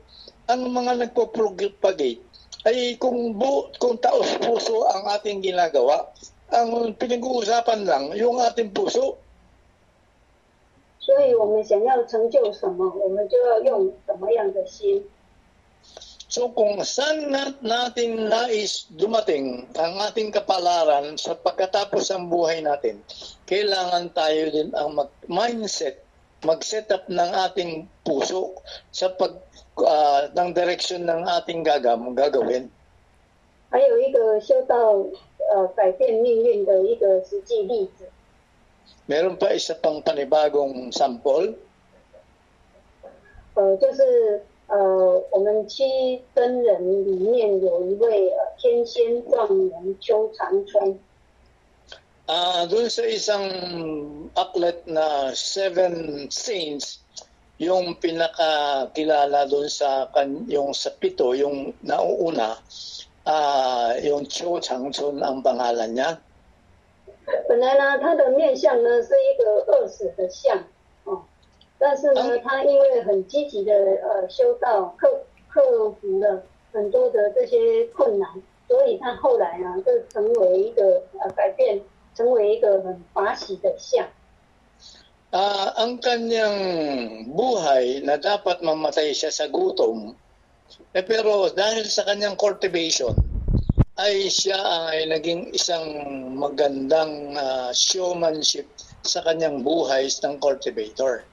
[0.51, 2.23] Ang mga nagpo-propagate
[2.67, 6.11] ay kung, bu, kung taos puso ang ating ginagawa,
[6.51, 9.19] ang pinag-uusapan lang yung ating puso.
[11.07, 15.07] 所以我们想要成就什么，我们就要用什么样的心。
[16.27, 22.99] So kung saan nat- natin nais dumating ang ating kapalaran sa pagkatapos ng buhay natin,
[23.47, 26.03] kailangan tayo din ang mag- mindset,
[26.43, 28.59] mag-set up ng ating puso
[28.91, 29.39] sa pag
[29.83, 32.71] ah, ng direksyon ng ating gagam, gagawin.
[33.69, 34.95] 还有一个修道
[35.53, 38.07] 呃改变命运的一个实际例子，
[39.09, 41.55] Meron pa isa pang panibagong sample.
[43.55, 44.77] 呃，就是呃
[45.31, 50.99] 我们七真人里面有一位呃天仙状元邱长春，
[52.27, 53.47] Ah, doon sa isang
[54.35, 56.99] aklat na Seven Saints,
[57.62, 62.58] yung pinakakilala doon sa kan yung sa pito, yung nauuna,
[63.30, 66.18] ah, yung Cho Changchun ang pangalan niya.
[67.48, 70.58] 本来呢他的面相呢是一个饿死的相
[71.06, 71.22] 哦，
[71.78, 75.08] 但是呢嗯他因为很积极的呃修道，克
[75.48, 76.44] 克服了
[76.74, 78.28] 很多的这些困难，
[78.68, 81.80] 所以他后来呢就成为一个呃改变，
[82.16, 84.04] 成为一个很法喜的相。
[85.37, 86.57] Ah, ang kanyang
[87.29, 90.15] buhay na dapat mamatay siya sa gutom,
[90.97, 93.13] eh pero dahil sa kanyang cultivation,
[94.01, 94.57] ay siya
[94.89, 95.85] ay naging isang
[96.39, 98.65] magandang ah, showmanship
[99.05, 101.27] sa kanyang buhay ng cultivator.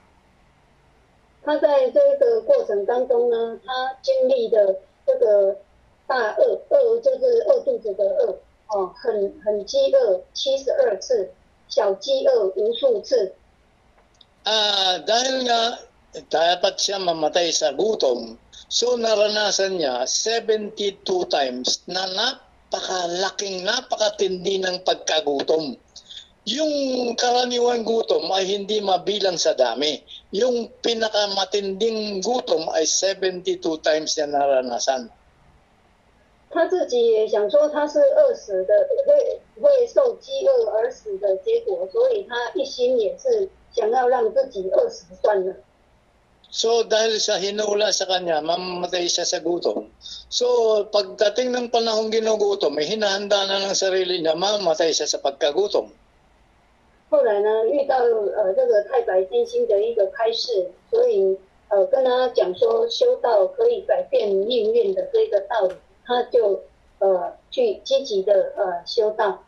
[1.45, 5.55] 他在这个过程当中呢，他经历的这个
[6.07, 8.35] 大饿，饿就是饿肚子的饿
[8.67, 11.29] 哦，很很饥饿七十二次，
[11.69, 13.31] 小饥饿无数次。
[14.47, 15.61] Ah, dahil nga
[16.27, 18.35] dapat siya mamatay sa gutom,
[18.67, 20.75] so naranasan niya 72
[21.31, 25.79] times na napakalaking, napakatindi ng pagkagutom.
[26.43, 26.73] Yung
[27.15, 30.03] karaniwang gutom ay hindi mabilang sa dami.
[30.35, 35.07] Yung pinakamatinding gutom ay 72 times niya naranasan.
[36.53, 38.73] 他自己也想说他是饿死的，
[39.07, 45.54] 会会受饥饿而死的结果，所以他一心也是 想要让自己饿死算了。
[46.50, 49.92] So dahil sa hinula sa kanya, mamamatay siya sa gutom.
[50.32, 55.92] So pagdating ng panahong ginugutom, may hinahanda na ng sarili niya, mamamatay siya sa pagkagutom.
[57.10, 61.36] 后来呢遇到呃这个太白金星的一个开示，所以
[61.68, 65.74] 呃跟他讲说修道可以改变命运的这个道理，
[66.06, 66.64] 他就
[66.98, 69.44] 呃去积极的呃修道。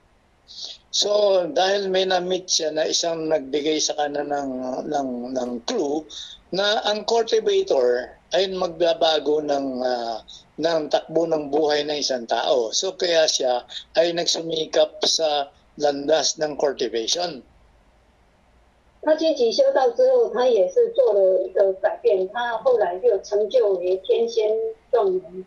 [0.91, 4.51] So dahil may na-meet siya na isang nagbigay sa kanya ng,
[4.88, 6.07] ng, ng clue
[6.55, 10.24] na ang cultivator ay magbabago ng, ah,
[10.55, 12.72] ng takbo ng buhay ng isang tao.
[12.72, 13.68] So kaya siya
[13.99, 17.43] ay nagsumikap sa landas ng cultivation.
[19.05, 24.49] 他积极修道之后，他也是做了一个改变，他后来就成就为天仙
[24.89, 25.45] 状元。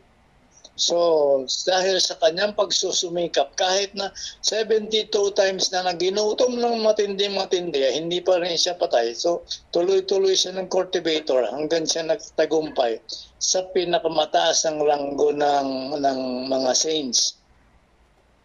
[0.79, 4.15] So, dahil sa kanyang pagsusumikap, kahit na
[4.47, 9.11] 72 times na naginutom ng matindi-matindi, hindi pa rin siya patay.
[9.11, 9.43] So,
[9.75, 13.03] tuloy-tuloy siya ng cultivator hanggang siya nagtagumpay
[13.43, 17.35] sa pinakamataas ng langgo ng, ng mga saints.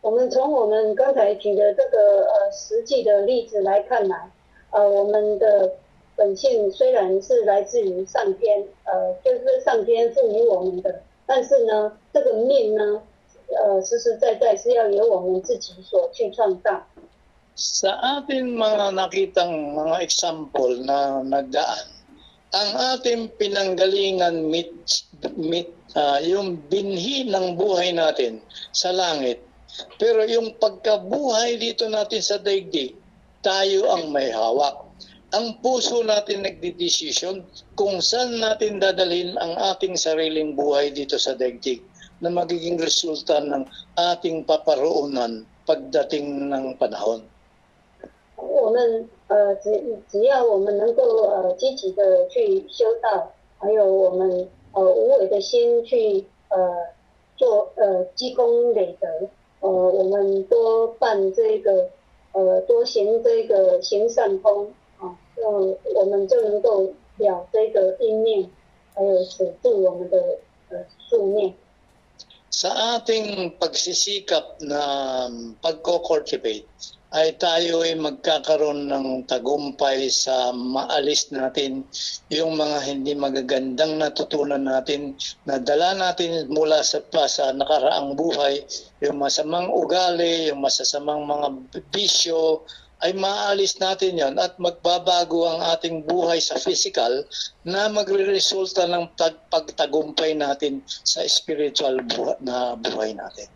[0.01, 4.29] 我们从我们刚才举的这个呃实际的例子来看来，
[4.71, 5.71] 呃，我们的
[6.17, 13.01] 本性虽然是来自于上天，呃，就是上天赋予我们的， 但是呢，这个命呢，
[13.49, 16.83] 呃，实实在在是要由我们自己所去创造。
[17.53, 21.85] Sa atin mga nakitang mga example na nagdaan,
[22.53, 24.73] ang ating pinanggalingan mit,
[25.37, 28.41] mit, ah, yung binhi ng buhay natin
[28.73, 29.41] sa langit.
[29.97, 32.93] Pero yung pagkabuhay dito natin sa daigdig,
[33.41, 34.85] tayo ang may hawak.
[35.33, 37.41] Ang puso natin nagdidesisyon
[37.73, 41.81] kung saan natin dadalhin ang ating sariling buhay dito sa daigdig
[42.21, 43.65] na magiging resulta ng
[43.97, 47.25] ating paparoonan pagdating ng panahon.
[48.37, 49.73] 我们呃只
[50.11, 56.93] 只要我们能够呃积极的去修道，还有我们呃无为的心去呃
[57.37, 59.07] 做呃积功累德，
[59.61, 61.89] 呃我们多办这个
[62.33, 64.71] 呃多行这个行善功
[65.37, 68.49] 啊，呃我们就能够了这个因念，
[68.95, 70.17] 还有止住我们的
[70.69, 71.53] 呃宿念。
[72.53, 75.25] Sa ating pagsisikap na
[75.65, 76.69] pagko-cultivate,
[77.09, 81.81] ay tayo ay magkakaroon ng tagumpay sa maalis natin
[82.29, 85.17] yung mga hindi magagandang natutunan natin
[85.49, 88.61] na dala natin mula sa, pa sa nakaraang buhay,
[89.01, 91.47] yung masamang ugali, yung masasamang mga
[91.89, 92.61] bisyo,
[93.03, 97.27] ay maalis natin yon at magbabago ang ating buhay sa physical
[97.67, 103.51] na magre-resulta ng tag- pagtagumpay natin sa spiritual buhay, na buhay natin.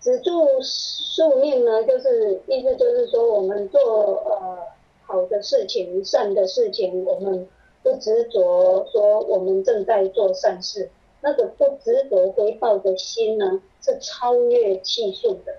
[0.00, 3.80] 止住宿命呢，就是意思就是说，我们做
[4.24, 4.58] 呃
[5.06, 7.48] 好的事情、善的事情，我们
[7.82, 10.88] 不执着说我们正在做善事，
[11.20, 15.58] 那个不执着回报的心呢，是超越气数的。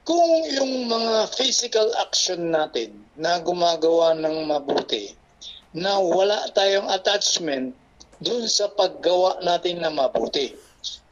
[0.00, 5.12] Kung yung mga physical action natin na gumagawa ng mabuti,
[5.76, 7.76] na wala tayong attachment
[8.16, 10.56] dun sa paggawa natin na mabuti.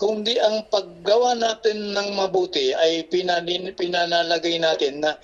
[0.01, 5.21] Kung di ang paggawa natin ng mabuti ay pinalin, pinanalagay natin na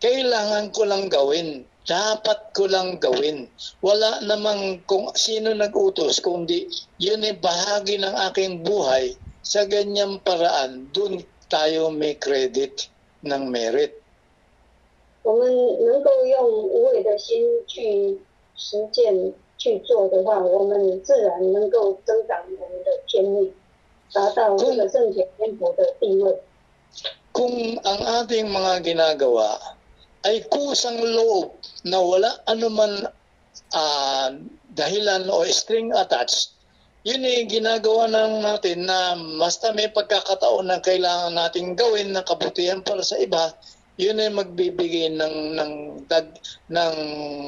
[0.00, 3.44] kailangan ko lang gawin, dapat ko lang gawin.
[3.84, 6.64] Wala namang kung sino nag-utos, kundi
[6.96, 9.12] yun ay bahagi ng aking buhay.
[9.44, 11.20] Sa ganyang paraan, dun
[11.52, 12.91] tayo may credit
[13.23, 13.91] ng merit.
[15.23, 15.51] 我们
[15.83, 18.17] 能够用无为的心去
[18.55, 23.53] 实践去做的话，我们自然能够增长我们的天命，
[24.13, 26.41] 达到这个圣贤天佛的地位。
[27.33, 29.59] Kung ang ating mga ginagawa
[30.25, 31.53] ay kusang loob
[31.85, 33.05] na wala anuman
[33.77, 34.33] ah,
[34.73, 36.50] dahilan o string attached,
[37.07, 42.83] yun ay ginagawa ng natin na basta may pagkakataon na kailangan nating gawin na kabutihan
[42.83, 43.55] para sa iba,
[43.95, 45.73] yun ay magbibigay ng ng
[46.11, 46.27] dag
[46.69, 46.95] ng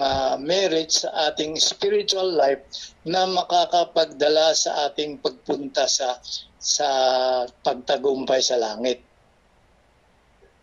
[0.02, 2.64] ah, merit sa ating spiritual life
[3.06, 6.18] na makakapagdala sa ating pagpunta sa
[6.58, 6.88] sa
[7.62, 9.04] pagtagumpay sa langit.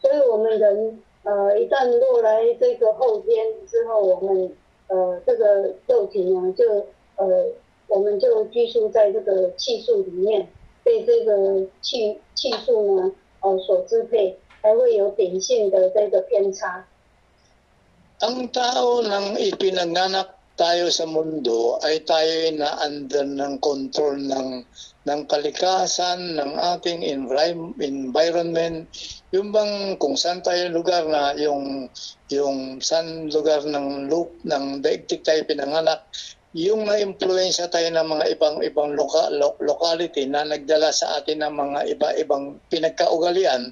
[0.01, 4.53] 所以我们人呃一旦落来这个后天之后，我们
[4.89, 6.65] 呃这个肉体呢就
[7.17, 7.53] 呃
[7.92, 10.48] 我们就居住在这个气数里面，
[10.82, 13.12] 被这个气气数呢
[13.42, 16.88] 呃所支配，还会有秉性的这个偏差。
[18.24, 24.64] Ang tao nang ipinanganak tayo sa mundo ay tayo na under ng control ng
[25.10, 28.86] ng kalikasan ng ating envi- environment
[29.34, 31.90] yung bang kung saan tayo lugar na yung
[32.30, 36.06] yung saan lugar ng loop ng daigdig tayo pinanganak
[36.52, 41.80] yung na-impluensya tayo ng mga ibang-ibang loka, lo- locality na nagdala sa atin ng mga
[41.96, 43.72] iba-ibang pinagkaugalian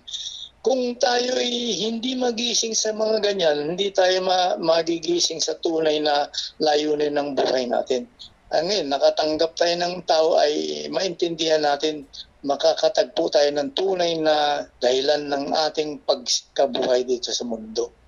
[0.60, 1.52] Kung tayo ay
[1.88, 6.28] hindi magising sa mga ganyan, hindi tayo ma- magigising sa tunay na
[6.60, 8.12] layunin ng buhay natin.
[8.52, 12.04] Ang ngayon, nakatanggap tayo ng tao ay maintindihan natin,
[12.44, 17.99] makakatagpo tayo ng tunay na dahilan ng ating pagkabuhay dito sa mundo.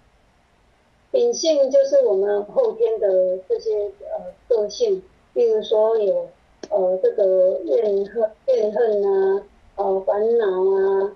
[1.11, 6.29] 秉性就是我们后天的这些呃个性，例如说有
[6.69, 9.43] 呃这个怨恨、怨恨啊，
[9.75, 11.11] 呃烦恼啊，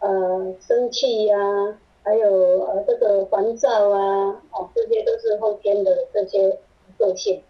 [0.00, 6.58] 呃生气呀、还有呃这个烦躁啊，哦这些都是后天的这些
[6.98, 7.42] 个性。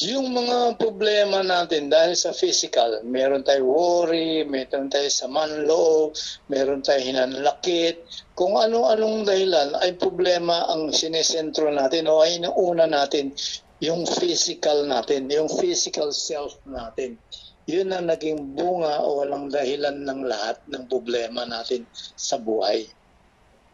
[0.00, 6.16] Yung mga problema natin dahil sa physical, meron tayo worry, meron tayo saman loob,
[6.48, 8.00] meron tayo hinanlakit,
[8.32, 13.36] kung ano-anong dahilan ay problema ang sinesentro natin o ay nauna natin
[13.84, 17.20] yung physical natin, yung physical self natin.
[17.68, 21.84] Yun ang naging bunga o walang dahilan ng lahat ng problema natin
[22.16, 22.88] sa buhay.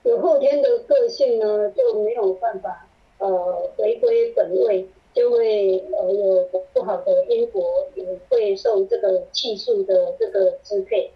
[0.02, 2.86] 有后天的个性呢，就没有办法
[3.18, 11.10] 呃回归本位， 就会呃有不好的因果，也会受这个气数的这个支配。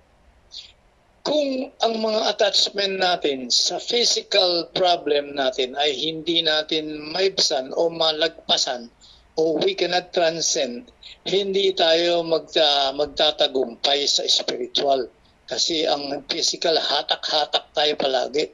[1.21, 8.89] Kung ang mga attachment natin sa physical problem natin ay hindi natin maibsan o malagpasan
[9.37, 10.89] o we cannot transcend,
[11.29, 15.13] hindi tayo magta, magtatagumpay sa spiritual.
[15.45, 18.49] Kasi ang physical, hatak-hatak tayo palagi.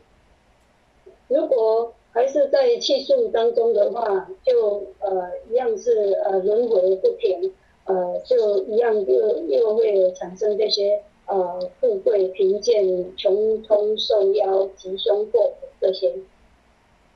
[1.28, 7.51] 如果 还是在气数当中的话，就呃一样是呃轮回不停，
[7.85, 16.11] 呃就一样又又会产生这些呃富贵贫贱、穷通受妖、吉凶祸这些。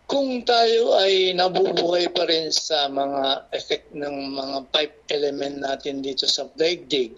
[0.05, 6.29] Kung tayo ay nabubuhay pa rin sa mga effect ng mga five element natin dito
[6.29, 7.17] sa daigdig,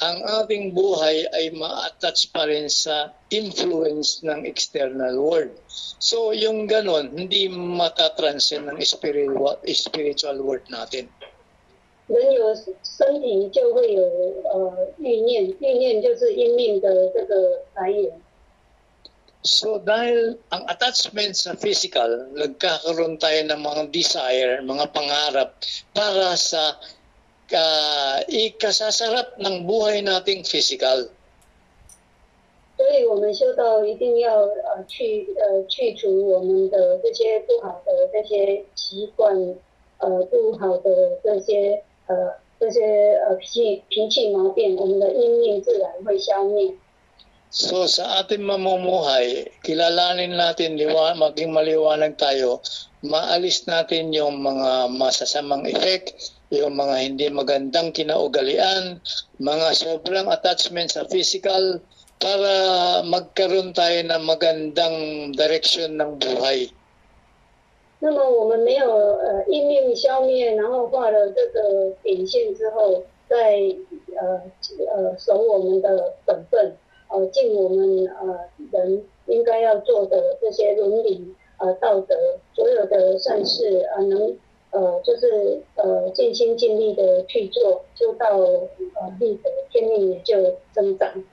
[0.00, 5.56] ang ating buhay ay ma-attach pa rin sa influence ng external world.
[5.96, 11.08] So yung ganon, hindi matatranscend ng spiritual, spiritual world natin.
[12.06, 14.02] 人有身体就会有
[14.46, 18.12] 呃欲念，欲念就是因命的这个来源。
[19.42, 25.58] So dahil ang attachment sa physical, nagkakaroon tayo ng mga desire, mga pangarap
[25.94, 26.78] para sa
[27.52, 31.08] uh, ikasasarap ng buhay nating physical.
[32.76, 39.32] 所以我们修道一定要呃去呃去除我们的这些不好的这些习惯，
[39.96, 46.74] 呃不好的这些呃这些呃脾气脾气毛病，我们的阴命自然会消灭。
[47.48, 52.60] So sa ating mamumuhay, kilalanin natin, liwa, maging maliwanag tayo,
[53.00, 56.12] maalis natin yung mga masasamang effect,
[56.50, 59.02] yung mga hindi magandang kinaugalian,
[59.42, 61.80] mga sobrang attachment sa physical,
[62.16, 64.96] para magkaroon tayo ng magandang
[65.36, 66.72] direction ng buhay.
[67.98, 73.56] 那么我们没有呃阴命消灭，然后画了这个点线之后，再
[74.16, 74.40] 呃
[74.88, 76.72] 呃守我们的本分，
[77.08, 82.16] 呃尽我们呃人应该要做的这些伦理呃道德，
[82.54, 84.36] 所有的善事呃能
[84.70, 91.24] 呃就是呃尽心尽力的去做，就到呃立德，天命也就增长。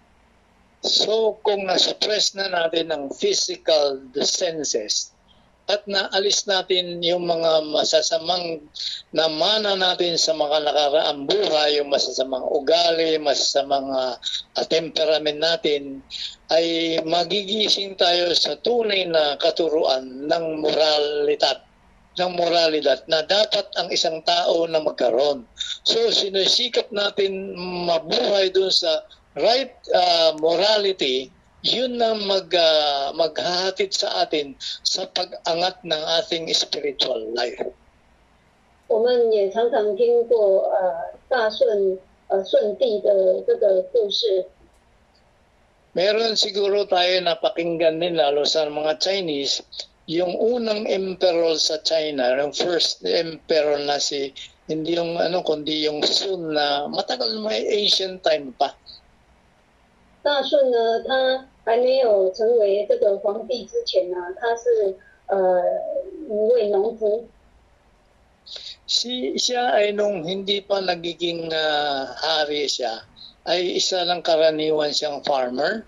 [0.83, 5.15] So kung na-suppress na natin ang physical the senses
[5.71, 8.59] at naalis natin yung mga masasamang
[9.15, 14.19] namana natin sa mga nakaraang buhay, yung masasamang ugali, masasamang uh,
[14.67, 16.03] temperament natin,
[16.51, 21.63] ay magigising tayo sa tunay na katuruan ng moralidad
[22.17, 25.49] ng moralidad na dapat ang isang tao na magkaroon.
[25.81, 29.01] So sinisikap natin mabuhay dun sa
[29.33, 31.33] right uh, morality,
[31.65, 34.53] yun na mag, uh, maghahatid sa atin
[34.85, 37.57] sa pag-angat ng ating spiritual life.
[38.85, 41.97] 我们也常常听过呃大顺
[42.27, 44.45] 呃顺帝的这个故事，
[45.95, 49.65] Meron siguro tayo napakinggan din lalo sa mga Chinese,
[50.07, 54.35] yung unang emperor sa China, yung first emperor na si
[54.67, 58.75] hindi yung ano kundi yung Sun na matagal may ancient time pa.
[60.23, 64.95] 大顺呢，他还没有成为这个皇帝之前呢，他是
[65.27, 65.61] 呃
[66.27, 67.27] 一位农夫。
[68.87, 73.03] Si siya ay nung hindi pa nagiging ah, hari siya,
[73.43, 75.83] ay isa lang karaniwan siyang farmer.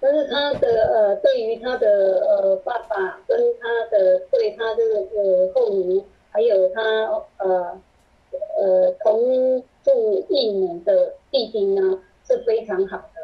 [0.00, 1.86] 但是他的呃，对于他的
[2.26, 6.82] 呃爸爸跟他的对他这个呃后奴，还有他
[7.38, 7.78] 呃
[8.58, 13.22] 呃同父异母的弟弟呢，是非常好的。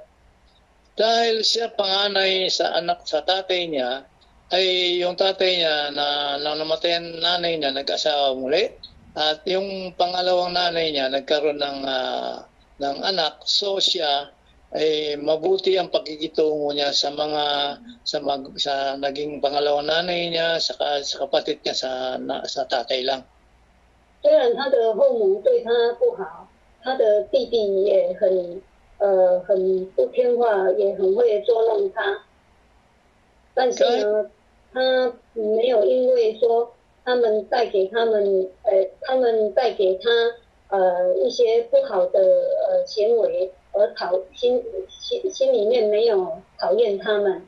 [0.99, 4.03] Dahil siya panganay sa anak sa tatay niya,
[4.51, 8.67] ay yung tatay niya na, na namatay ang nanay niya, nag-asawa muli.
[9.15, 12.47] At yung pangalawang nanay niya, nagkaroon ng, ah,
[12.83, 13.47] ng anak.
[13.47, 14.31] So siya,
[14.74, 20.74] ay mabuti ang pagkikitungo niya sa mga sa mag, sa naging pangalawang nanay niya sa,
[21.06, 23.22] sa kapatid niya sa na, sa tatay lang.
[24.24, 25.70] 虽然他的后母对他
[26.00, 26.48] 不好，
[26.82, 28.62] 他的弟弟也很
[28.98, 32.24] 呃很不听话，也很会捉弄他，
[33.54, 34.32] 但是呢，
[34.72, 36.74] 他没有因为说
[37.04, 40.10] 他们带给他们呃他们带给他
[40.70, 47.43] 呃一些不好的呃行为而讨心心心里面没有讨厌他们。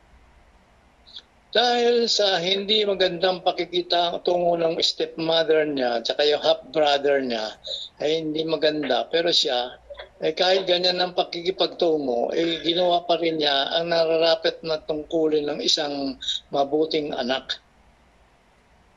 [1.51, 7.59] Dahil sa hindi magandang pakikita tungo ng stepmother niya at yung half-brother niya
[7.99, 9.03] ay hindi maganda.
[9.11, 9.75] Pero siya,
[10.23, 15.59] eh, kahit ganyan ang pakikipagtungo, eh, ginawa pa rin niya ang nararapat na tungkulin ng
[15.59, 16.15] isang
[16.55, 17.59] mabuting anak.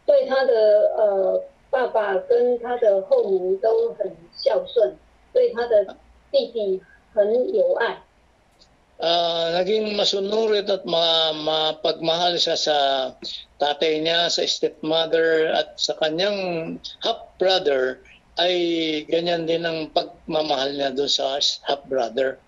[0.07, 0.53] 对他的
[0.95, 4.95] 呃爸爸跟他的后母都很孝顺，
[5.32, 5.97] 对他的
[6.31, 6.81] 弟弟
[7.19, 7.99] 很有爱。
[9.03, 12.77] Ah, naging masunurit at ma mapagmahal siya sa
[13.59, 17.99] tatay niya, sa stepmother at sa kanyang half-brother
[18.39, 22.39] ay ganyan din ang pagmamahal niya doon sa half-brother.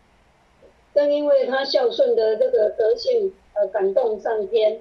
[0.94, 4.80] 正因为他孝顺的这个德性，呃，感动上天，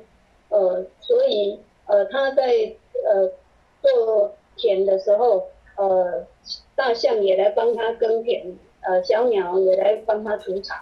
[0.50, 2.72] 呃，所以呃他在
[3.04, 3.34] 呃
[3.82, 6.26] 做田的时候，呃，
[6.76, 8.56] 大象也来帮他耕田，
[8.87, 10.77] uh, siyang niya dahil panghatunsa.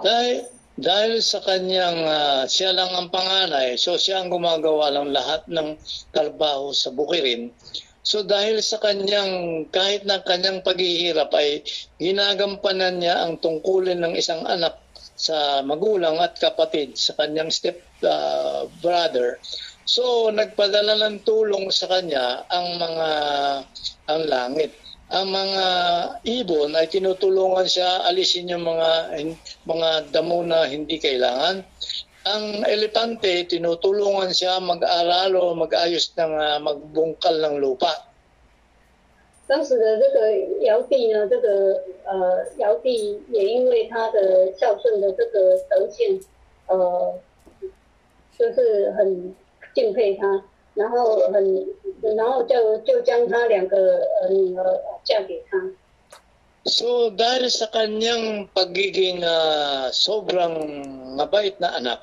[0.00, 0.36] Dahil,
[0.80, 5.76] dahil sa kanyang, uh, siya lang ang panganay, so siya ang gumagawa ng lahat ng
[6.14, 7.52] trabaho sa bukirin.
[8.00, 11.60] So dahil sa kanyang, kahit na kanyang paghihirap ay
[12.00, 14.80] ginagampanan niya ang tungkulin ng isang anak
[15.20, 19.36] sa magulang at kapatid sa kanyang step uh, brother.
[19.84, 23.08] So nagpadala ng tulong sa kanya ang mga
[24.08, 24.72] ang langit
[25.13, 25.67] Ang mga
[26.25, 29.13] ibon ay tinutulungan siya alisin yung mga
[29.69, 31.61] mga damo na hindi kailangan.
[32.25, 37.93] Ang elepante tinutulungan siya mag-aral o mag-ayos ng ah, magbungkal ng lupa.
[39.47, 40.33] 当时的这个
[40.65, 46.19] 尧帝呢，这个呃尧帝也因为他的孝顺的这个德性，
[46.65, 47.13] 呃，
[48.39, 49.35] 就是很
[49.75, 50.43] 敬佩他，
[50.79, 51.65] 然后很，
[52.01, 55.57] 然后就就将他两个呃女儿呃嫁给他。
[56.65, 60.81] So dahil sa kanyang pagiging ah, sobrang
[61.13, 62.01] mabait na anak,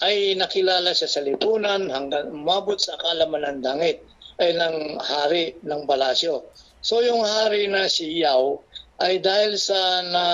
[0.00, 4.00] ay nakilala siya sa lipunan hanggang umabot sa kalaman ng dangit
[4.40, 6.48] ay ng hari ng palasyo.
[6.80, 8.64] So yung hari na si Yao
[9.04, 10.24] ay dahil sa na,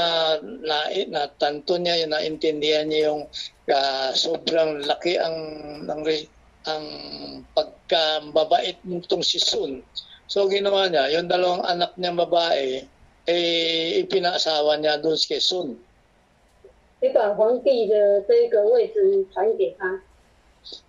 [0.42, 0.78] na,
[1.10, 3.26] natanto niya, naintindihan niya yung
[3.74, 5.36] ah, sobrang laki ang,
[5.90, 6.30] ng, re-
[6.66, 6.84] ang
[7.54, 9.82] pagkababait nitong si Sun.
[10.26, 12.82] So ginawa niya, yung dalawang anak niya babae,
[13.30, 15.78] eh, ipinasawa niya doon kay Sun.
[16.98, 20.00] 也把皇帝的这个位置传给他。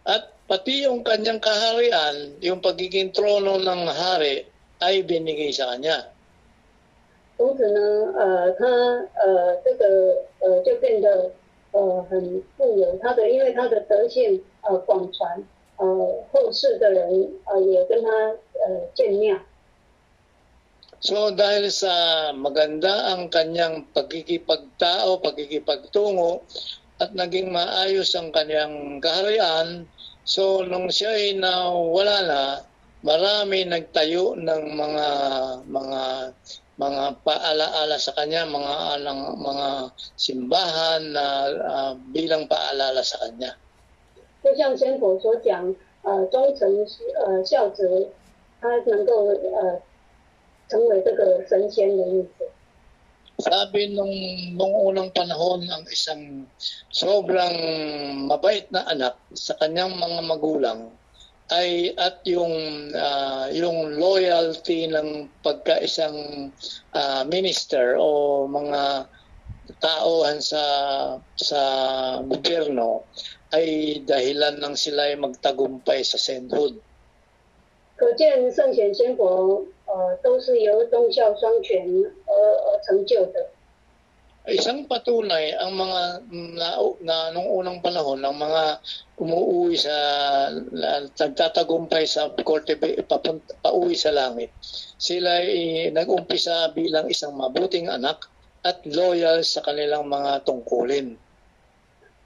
[0.07, 4.48] At pati yung kanyang kaharian, yung pagiging trono ng hari,
[4.80, 6.10] ay binigay sa kanya.
[7.38, 7.80] 从此呢，
[8.18, 8.65] 呃，他
[9.19, 11.30] 呃这个呃就变得
[11.72, 12.98] 呃很富有。
[12.98, 15.44] 他的因为他的德性呃广传，
[15.78, 15.86] 呃
[16.32, 19.40] 后世的人呃也跟他呃见面。
[20.98, 26.41] So dahil sa maganda ang kanyang pagkikipagtao, pagkikipagtungo,
[26.98, 29.86] at naging maayos ang kanyang kaharian,
[30.26, 32.41] so nung siya ay nawala na,
[33.06, 35.07] marami nagtayo ng mga
[35.69, 36.03] mga
[36.78, 39.68] mga paalaala sa kanya, mga alang, mga
[40.14, 41.26] simbahan na
[41.65, 43.53] ah, bilang paalala sa kanya.
[44.44, 46.69] 就像仙佛所讲，呃，忠诚
[47.26, 48.10] 呃孝子，
[48.61, 49.82] 他能够呃
[50.69, 52.45] 成为这个神仙的意思。
[53.38, 54.10] Sabi nung,
[54.57, 56.49] nung unang panahon ang isang
[56.90, 57.53] sobrang
[58.26, 60.90] mabait na anak sa kanyang mga magulang
[61.53, 62.49] ay at yung
[62.98, 66.49] ah, yung loyalty ng pagkaisang
[66.98, 69.06] ah, minister o mga
[69.86, 70.64] tauhan sa
[71.38, 71.61] sa
[72.26, 73.06] gobyerno
[73.56, 76.80] ay dahilan ng sila ay magtagumpay sa sainthood.
[77.98, 81.84] 可见圣贤仙佛呃都是由忠孝双全
[82.28, 83.49] 而而成就的。
[84.48, 86.24] Isang patunay ang mga
[86.56, 88.64] na, na nung unang panahon ng mga
[89.19, 89.91] umuwi sa
[90.72, 94.56] na- nagtatagumpay sa korte papunta pauwi sa langit.
[94.95, 98.24] Sila ay nag-umpisa bilang isang mabuting anak
[98.64, 101.19] at loyal sa kanilang mga tungkulin.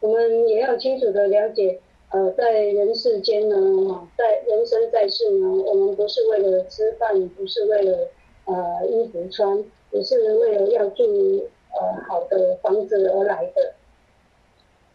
[0.00, 3.56] 我们也要清楚的了解，呃，在人世间呢，
[3.88, 8.08] 哈在人生在世呢，我们不是为了吃饭，不是为了
[8.44, 13.74] 呃衣服穿，也是为了要住呃好的房子而来的。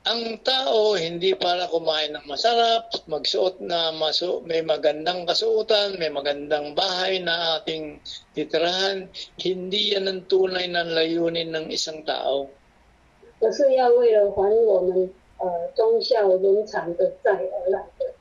[0.01, 6.73] Ang tao hindi para kumain ng masarap, magsuot na masu may magandang kasuotan, may magandang
[6.73, 8.01] bahay na ating
[8.33, 9.05] titirahan.
[9.37, 12.49] Hindi yan ang tunay na layunin ng isang tao.
[13.41, 15.09] 而是要为了还我们
[15.39, 18.13] 呃忠孝伦常的债而来的。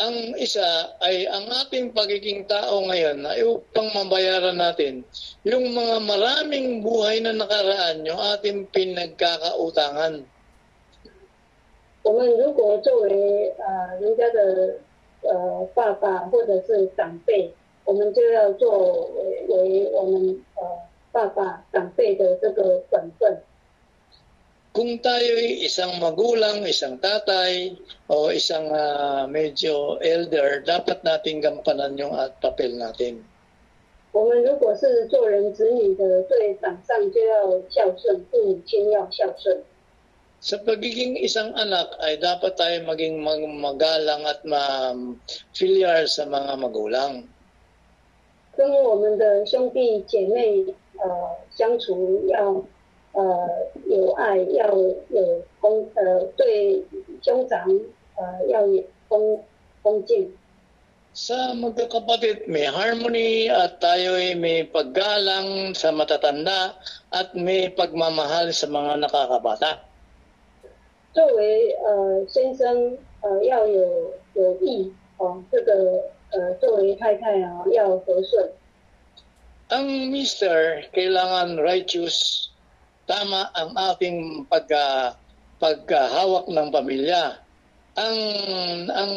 [0.00, 5.04] Ang isa ay ang ating pagiging tao ngayon ay upang mabayaran natin
[5.44, 10.24] yung mga maraming buhay na nakaraan, yung ating pinagkakautangan.
[12.00, 14.80] 我们如果作为呃人家的
[15.20, 17.52] 呃爸爸或者是长辈，
[17.84, 20.62] 我们就要作为为我们呃
[21.12, 23.36] 爸爸长辈的这个本分。
[24.75, 27.79] Kung tayo'y isang magulang, isang tatay,
[28.11, 33.23] o isang ah, medyo elder, dapat nating gampanan yung at papel natin.
[34.11, 39.63] 我们如果是做人子女的，对长上就要孝顺，对母亲要孝顺。
[40.39, 47.23] Sa pagiging isang anak ay dapat tayo maging mag- magalang at ma-filial sa mga magulang.
[48.55, 50.63] 跟我们的兄弟姐妹
[50.95, 52.63] 呃相处要
[53.13, 53.47] 呃
[53.85, 54.67] 有爱，要
[55.09, 56.83] 有恭呃对
[57.21, 57.65] 兄长
[58.15, 59.43] 呃要有恭
[59.81, 60.31] 恭敬。
[61.15, 66.75] Sa magkakapatid, may harmony at tayo'y may paggalang sa matatanda
[67.15, 69.79] at may pagmamahal sa mga nakakabata.
[71.15, 78.51] 作为呃先生呃要有有义哦，这个呃作为太太啊要和顺。
[79.71, 82.48] Ang mister, kailangan righteous,
[83.09, 85.15] tama ang ating pagka,
[85.61, 87.37] pagkahawak ng pamilya.
[87.95, 88.17] Ang,
[88.91, 89.11] ang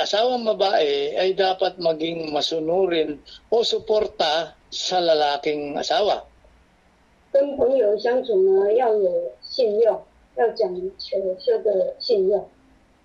[0.00, 3.22] asawang babae ay dapat maging masunurin
[3.52, 6.26] o suporta sa lalaking asawa.
[7.34, 10.02] 跟朋友相处呢要有信用，
[10.36, 12.46] 要讲求这个信用。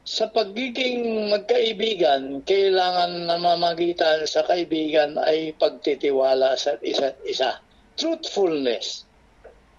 [0.05, 7.61] Sa pagiging magkaibigan, kailangan namamagitan sa kaibigan ay pagtitiwala sa isa't isa.
[7.97, 9.02] Truthfulness.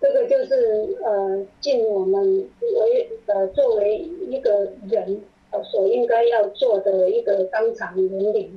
[0.04, 3.98] 这个就是呃尽我们为呃作为
[4.28, 8.50] 一个人呃所应该要做的一个纲常伦理。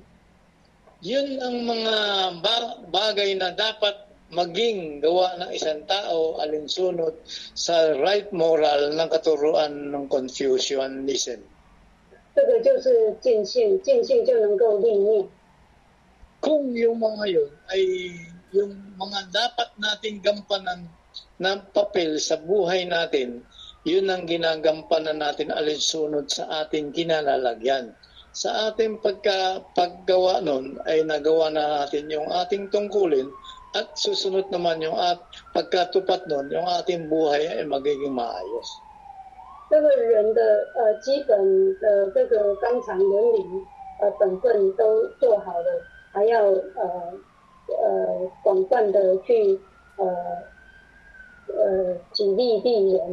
[1.03, 1.95] Yun ang mga
[2.39, 9.91] ba- bagay na dapat maging gawa ng isang tao alinsunod sa right moral ng katuruan
[9.91, 11.43] ng Confucianism.
[12.33, 15.27] 这个就是尽兴，尽兴就能够立命。
[16.39, 17.83] Kung yung mga yun ay
[18.55, 20.87] yung mga dapat nating gampanan
[21.41, 23.43] ng papel sa buhay natin,
[23.83, 27.91] yun ang ginagampanan natin alinsunod sa ating kinalalagyan.
[28.33, 33.29] Sa ating pagka, paggawa nun ay nagawa na natin yung ating tungkulin
[33.77, 35.21] at susunod naman yung at
[35.53, 38.69] pagkatupat nun, yung ating buhay ay magiging maayos.
[39.69, 40.41] 这个人的
[40.77, 41.33] 呃基本
[41.79, 43.41] 的这个纲常伦理
[44.01, 45.81] 呃本分都做好了，
[46.11, 47.13] 还要呃
[47.67, 49.59] 呃广泛的去
[49.97, 50.05] 呃
[51.52, 53.12] uh, Gili Dilian.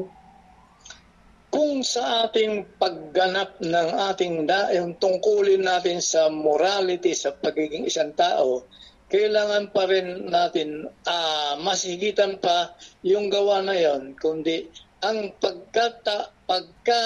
[1.56, 4.68] Kung sa ating pagganap ng ating da,
[5.00, 8.68] tungkulin natin sa morality, sa pagiging isang tao,
[9.08, 12.76] kailangan pa rin natin uh, masigitan pa
[13.08, 14.68] yung gawa na yon, kundi
[15.06, 17.02] ang pagkata, pagka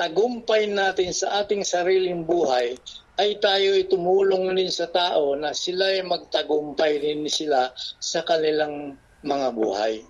[0.00, 2.72] tagumpay natin sa ating sariling buhay
[3.20, 7.68] ay tayo tumulong din sa tao na sila ay magtagumpay din sila
[8.00, 10.00] sa kanilang mga buhay.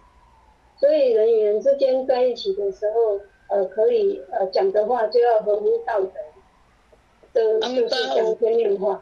[0.79, 6.19] 所以人与人之间在一起的时候，呃，可以呃讲的话就要合乎道德，
[7.33, 9.01] 这就是讲天命话。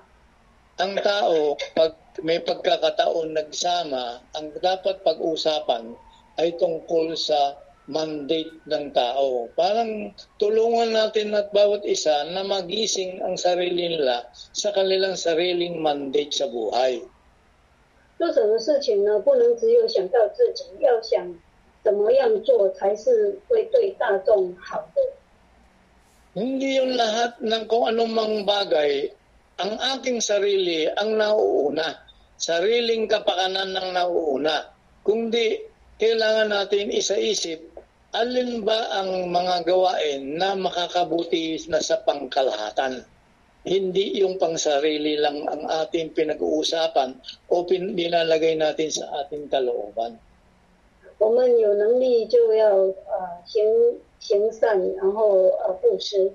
[0.77, 1.93] ang tao, pag
[2.25, 5.93] may pagkakataon nagsama, ang dapat pag-usapan
[6.41, 9.49] ay tungkol sa mandate ng tao.
[9.53, 16.33] Parang tulungan natin at bawat isa na magising ang sarili nila sa kanilang sariling mandate
[16.33, 17.05] sa buhay.
[18.17, 19.19] 做什么事情呢？
[19.19, 21.27] 不能只有想到自己，要想
[21.87, 25.01] 怎么样做才是会对大众好的。
[26.33, 29.05] Hindi yung lahat ng kung anumang bagay,
[29.61, 31.93] ang aking sarili ang nauuna.
[32.41, 34.73] Sariling kapakanan ng nauuna.
[35.05, 35.61] Kundi
[36.01, 37.73] kailangan natin isa-isip
[38.13, 43.01] alin ba ang mga gawain na makakabuti na sa pangkalahatan.
[43.65, 47.17] Hindi yung pangsarili lang ang ating pinag-uusapan
[47.49, 50.19] o pin- nilalagay natin sa ating kalooban.
[51.17, 53.63] 我们有能力就要呃行
[54.19, 56.31] 行善，然后呃布施。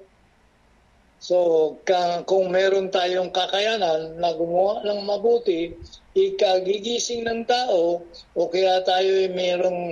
[1.18, 5.74] So, ka, kung meron tayong kakayanan na gumawa ng mabuti,
[6.14, 8.06] ikagigising ng tao,
[8.38, 9.82] o kaya tayo ay merong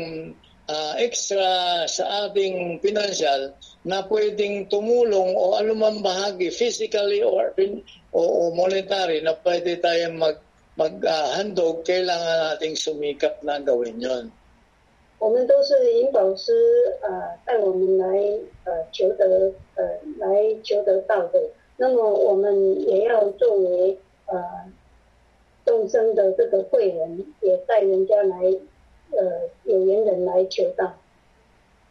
[0.71, 7.83] ah, extra sa ating pinansyal na pwedeng tumulong o anumang bahagi, physically or, pin-
[8.15, 10.39] o, o monetary, na pwede tayong mag,
[10.79, 14.31] maghandog, kailangan nating sumikap na gawin yon.
[15.22, 16.50] 我们都是引导师
[17.06, 18.10] 呃带我们来
[18.66, 21.38] 呃求得呃来求得道的，
[21.78, 22.50] 那么我们
[22.90, 24.42] 也要作为呃
[25.64, 28.36] 众生的这个贵人，也带人家来
[29.14, 30.98] 呃有缘人来求道。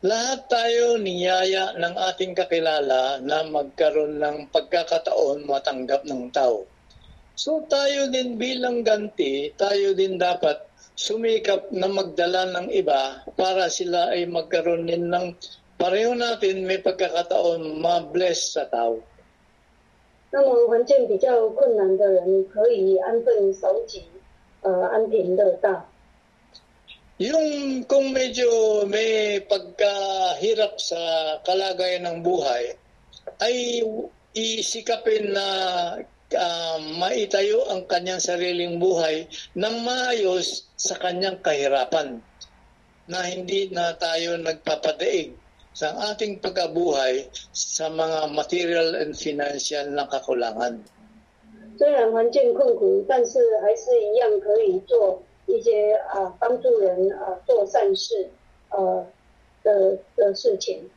[0.03, 6.67] Lahat tayo niyaya ng ating kakilala na magkaroon ng pagkakataon matanggap ng tao.
[7.37, 10.67] So tayo din bilang ganti, tayo din dapat
[11.00, 15.36] sumikap na magdala ng iba para sila ay magkaroon din ng
[15.76, 19.00] pareho natin may pagkakataon ma-bless sa tao.
[20.32, 24.04] 那么环境比较困难的人，可以安分守己，
[24.62, 25.88] 呃安贫乐道。
[27.18, 31.00] Yung kung medyo may pagkahirap sa
[31.48, 32.76] kalagayan ng buhay,
[33.40, 33.80] ay
[34.36, 35.48] isikapin na
[36.38, 42.22] ah, maitayo ang kanyang sariling buhay ng maayos sa kanyang kahirapan
[43.06, 45.36] na hindi na tayo nagpapadaig
[45.76, 50.82] sa ating pagkabuhay sa mga material and financial na kakulangan.
[51.78, 58.30] 虽然环境困苦，但是还是一样可以做一些啊帮助人啊做善事
[58.70, 59.06] 呃
[59.62, 60.90] 的的事情。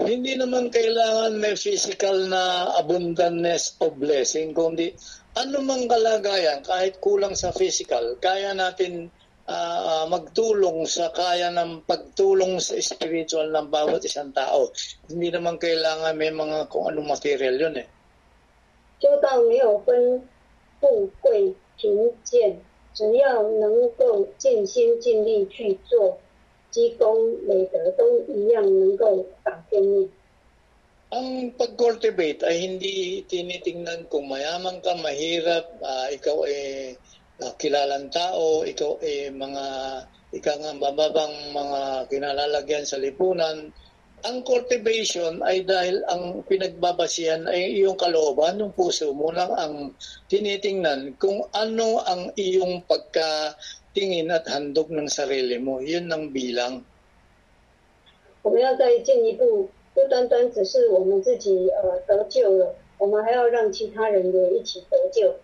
[0.00, 4.96] Hindi naman kailangan may physical na abundantness of blessing, kundi
[5.36, 9.12] anumang kalagayan, kahit kulang sa physical, kaya natin
[9.44, 14.72] ah, magtulong sa kaya ng pagtulong sa spiritual ng bawat isang tao.
[15.12, 17.88] Hindi naman kailangan may mga kung anong material yun eh.
[19.00, 20.28] 修道没有分
[20.78, 22.60] 富贵贫贱，
[22.92, 26.18] 只要能够尽心尽力去做，
[26.74, 30.08] 积功累德都一样能够打天命。
[31.10, 36.94] Ang pag-cultivate ay hindi tinitingnan kung mayaman ka, mahirap, ah, ikaw ay
[37.42, 39.66] ah, kilalang tao, ikaw ay mga
[40.30, 43.74] ika nga bababang mga kinalalagyan sa lipunan.
[44.22, 49.96] Ang cultivation ay dahil ang pinagbabasihan ay iyong kalooban, yung puso mo lang ang
[50.30, 52.86] tinitingnan kung ano ang iyong
[53.94, 55.82] pagkatingin at handog ng sarili mo.
[55.82, 56.84] Yun ang bilang.
[58.42, 65.34] 我们要再进一步，不单单只是我们自己呃得救了，我们还要让其他人也一起得救。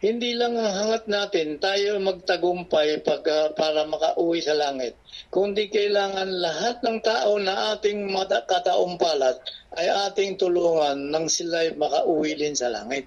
[0.00, 4.98] Hindi lang ang hangat natin tayo magtagumpay pag, ah, para makauwi sa langit.
[5.30, 9.38] Kundi kailangan lahat ng tao na ating mata- kataumpalat
[9.78, 13.06] ay ating tulungan nang sila makauwi din sa langit.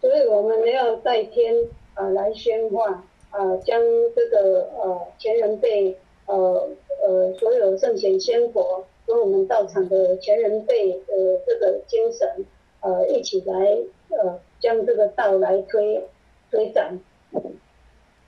[0.00, 1.52] 所以我们要在天
[1.92, 3.04] 啊、呃来宣化
[3.34, 3.80] 啊、将
[4.14, 5.96] 这个呃前人辈
[6.26, 6.68] 呃
[7.06, 12.44] 呃所有圣贤仙佛跟我们道场的前人辈的这个精神
[12.80, 13.54] 呃一起来
[14.08, 16.02] 呃将这个道来推
[16.50, 17.00] 推展。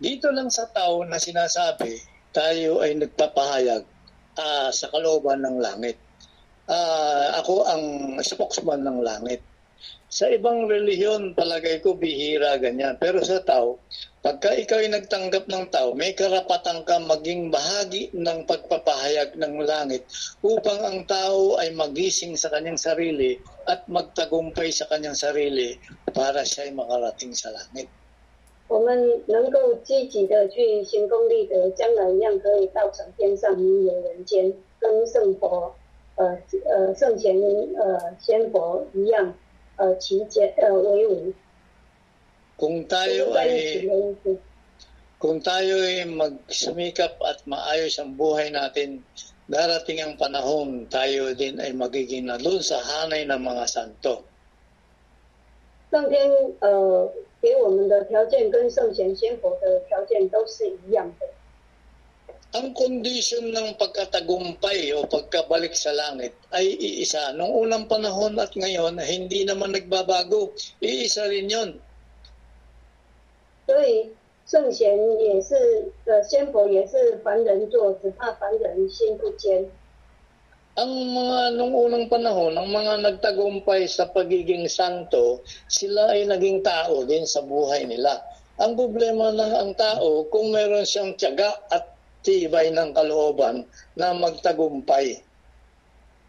[0.02, 1.94] Dito lang sa tao na sinasabi,
[2.34, 3.86] tayo ay nagpapahayag
[4.34, 5.94] ah, sa kalooban ng langit.
[6.66, 7.82] Ah, ako ang
[8.18, 9.45] spokesman ng langit.
[10.16, 13.00] Sa ibang relihiyon, palagay ko bihira ganyan.
[13.00, 13.80] Pero sa tao,
[14.20, 20.04] pagka ikaw ay nagtanggap ng tao, may karapatan ka maging bahagi ng pagpapahayag ng langit
[20.44, 25.80] upang ang tao ay magising sa kanyang sarili at magtagumpay sa kanyang sarili
[26.12, 27.88] para siya ay makarating sa langit.
[28.68, 35.74] 我们能够积极的去行功立德，将来一样可以到成天上名留人间，跟圣佛、
[36.16, 37.36] 呃呃圣贤、
[37.76, 39.34] 呃仙佛一样，
[39.76, 41.32] 呃齐结呃为伍，
[42.58, 44.38] Kung tayo 在一起 ay 的意思。
[45.18, 49.06] kung tayo ay magsumikap at maayos ang buhay natin,
[49.46, 54.26] darating ang panahon tayo din ay magiging na doon sa hanay ng mga santo.
[55.92, 56.26] 上天
[56.60, 57.06] 呃
[57.40, 61.26] 给我们的条件跟圣贤仙佛的条件都是一样的。
[62.52, 67.32] Ang kondisyon ng pagkatagumpay o pagkabalik sa langit ay iisa.
[67.32, 70.52] Noong unang panahon at ngayon, hindi naman nagbabago.
[70.84, 71.80] Iisa rin yon.
[73.64, 74.10] 所以
[74.44, 79.64] 圣贤也是呃仙佛也是凡人做，只怕凡人心不坚。
[80.76, 87.04] Ang mga nung unang panahon, ang mga nagtagumpay sa pagiging santo, sila ay naging tao
[87.04, 88.20] din sa buhay nila.
[88.60, 91.92] Ang problema ng ang tao, kung meron siyang tiyaga at
[92.26, 93.66] tibay ng kalooban
[93.98, 95.20] na magtagumpay.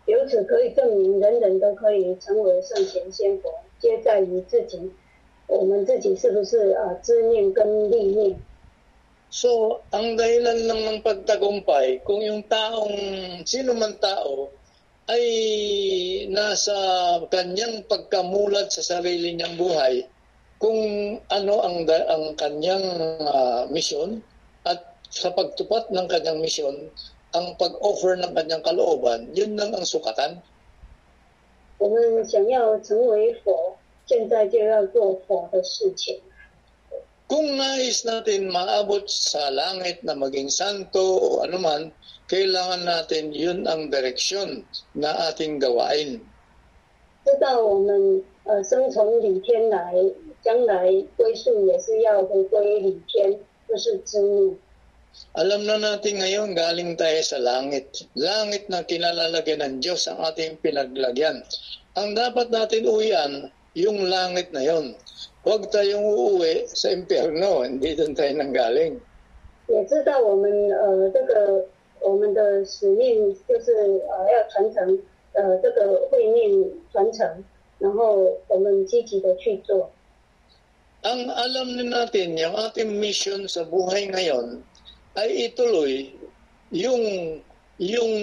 [0.06, 3.50] 由此可以证明，人人都可以成为圣贤仙佛，
[3.80, 4.92] 皆在于自己，
[5.48, 8.36] 我们自己是不是呃知念跟力念。
[9.34, 12.94] So, ang dahilan lang ng pagtagumpay, kung yung taong,
[13.50, 14.54] sino man tao,
[15.10, 15.26] ay
[16.30, 16.76] nasa
[17.34, 20.06] kanyang pagkamulat sa sarili niyang buhay,
[20.62, 20.78] kung
[21.34, 22.86] ano ang, da- ang kanyang
[23.26, 24.22] ah, misyon,
[24.70, 24.80] at
[25.14, 26.90] sa pagtupat ng kanyang misyon,
[27.34, 30.42] ang pag-offer ng kanyang kalooban, yun lang ang sukatan.
[31.78, 36.22] 我们想要成为佛，现在就要做佛的事情。
[37.28, 41.90] Kung nais natin maabot sa langit na maging santo o anuman,
[42.30, 44.62] kailangan natin yun ang direksyon
[44.94, 46.22] na ating gawain.
[47.26, 49.96] 知道我们呃生从理天来，
[50.44, 54.60] 将来归宿也是要回归理天，就是知命。
[55.34, 58.06] Alam na natin ngayon galing tayo sa langit.
[58.14, 61.42] Langit na kinalalagyan ng Diyos ang ating pinaglagyan.
[61.98, 64.94] Ang dapat natin uwian, yung langit na yon.
[65.42, 69.02] Huwag tayong uuwi sa impyerno, hindi doon tayo nanggaling.
[69.68, 71.66] 也知道我们呃这个
[72.02, 73.72] 我们的使命就是
[74.06, 75.00] 呃要传承
[75.34, 76.52] 呃这个慧念
[76.92, 77.44] 传承，
[77.80, 79.90] 然后我们积极的去做。
[81.04, 84.64] Ang alam din natin, yung ating mission sa buhay ngayon
[85.18, 86.10] ay ituloy
[86.74, 87.04] yung
[87.82, 88.14] yung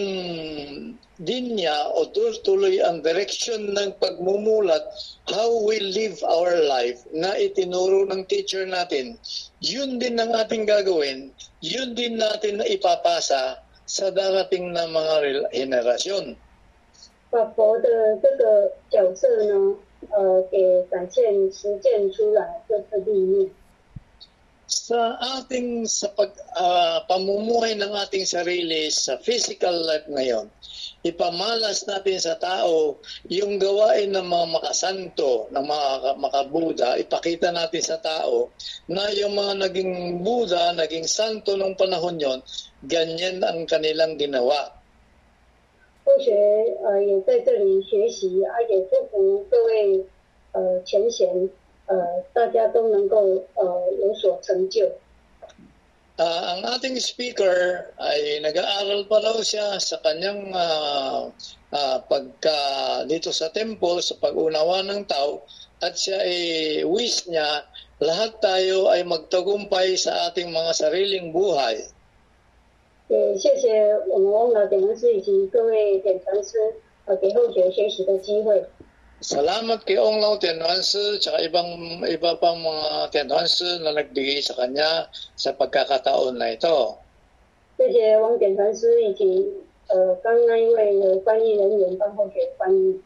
[1.20, 2.06] linya o
[2.42, 4.80] tuloy ang direction ng pagmumulat
[5.28, 9.18] how we live our life na itinuro ng teacher natin.
[9.60, 11.28] Yun din ang ating gagawin.
[11.60, 16.38] Yun din natin na ipapasa sa darating na mga rel- henerasyon.
[17.30, 19.76] 把佛的这个角色呢，
[20.10, 23.50] 呃，给展现实践出来，就是立命。
[24.70, 30.46] sa ating sa pag ah, pamumuhay ng ating sarili sa physical life ngayon
[31.02, 35.86] ipamalas natin sa tao yung gawain ng mga makasanto ng mga
[36.22, 38.54] makabuda ipakita natin sa tao
[38.86, 42.38] na yung mga naging Buddha naging santo nung panahon yon
[42.86, 44.76] ganyan ang kanilang ginawa
[46.04, 46.32] 或学
[46.82, 50.04] 呃也在这里学习啊，也祝福各位
[50.52, 51.50] 呃前贤
[51.86, 54.90] 呃大家都能够呃有所成就。
[56.20, 61.32] Ah, ang ating speaker ay nag-aaral pa daw siya sa kanyang ah,
[61.72, 62.60] ah, pagka
[63.08, 65.40] dito sa temple sa pag-unawa ng tao
[65.80, 66.36] at siya ay
[66.84, 67.64] wish niya
[68.04, 71.88] lahat tayo ay magtagumpay sa ating mga sariling buhay.
[73.10, 76.58] 也谢谢我们翁老点传师以及各位点传师
[77.06, 78.62] 呃给后学学习的机会。
[79.24, 84.40] Salamat kay Ong Lao Tianhuan Sư at ibang iba pang mga Tianhuan Sư na nagbigay
[84.40, 86.96] sa kanya sa pagkakataon na ito.
[87.76, 89.52] 谢谢王点传师以及
[89.88, 93.00] 呃刚那一位的翻译人员帮后学翻译。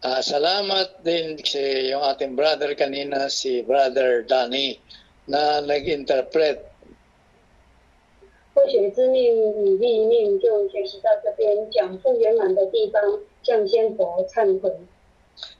[0.00, 4.76] Ah, salamat din sa yung ating brother kanina, si Brother Danny,
[5.24, 6.60] na nag-interpret
[8.54, 9.32] 后学之命
[9.64, 13.00] 与立命就学习到这边，讲不圆满的地方
[13.42, 14.70] 向仙佛忏悔。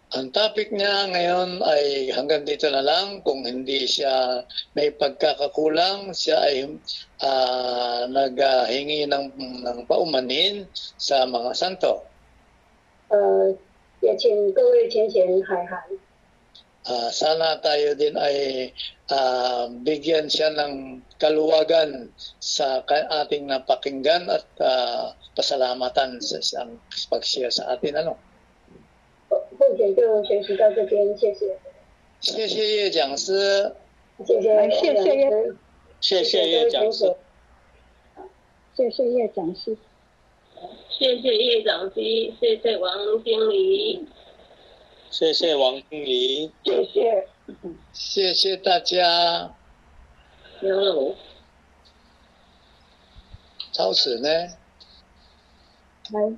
[0.10, 3.22] ang topic niya ngayon ay hanggang dito na lang.
[3.22, 4.42] Kung hindi siya
[4.74, 6.66] may pagkakakulang, siya ay
[7.22, 9.26] ah, uh, naghingi ng,
[9.62, 10.66] ng paumanin
[10.98, 12.02] sa mga santo.
[13.14, 13.54] Uh,
[16.90, 18.70] uh, sana tayo din ay
[19.14, 22.10] uh, bigyan siya ng kaluwagan
[22.42, 26.66] sa ating napakinggan at uh, pasalamatan sa, sa
[27.14, 28.02] pag-share sa atin.
[28.02, 28.29] Ano?
[29.70, 31.58] 后学就学习到这边，谢谢，
[32.20, 33.76] 谢谢叶讲师，
[34.26, 35.54] 谢谢，哎谢谢叶
[36.02, 37.16] 谢谢叶讲师。
[38.76, 39.78] 谢谢叶讲师。
[40.90, 44.06] 谢谢叶长熙，谢谢王经理。
[45.10, 47.28] 谢谢王经理，谢谢。
[47.94, 49.56] 谢谢大家。
[50.60, 51.16] 没有了我。
[53.72, 54.30] 超时呢？
[56.12, 56.34] 来，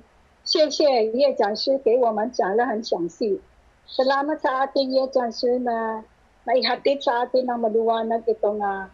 [0.51, 3.41] 谢谢叶讲师给我们讲得很详细。
[3.87, 6.03] Salamat sa ating Ye 讲师na
[6.43, 8.87] naihatid sa atin ng maluwanag itong uh,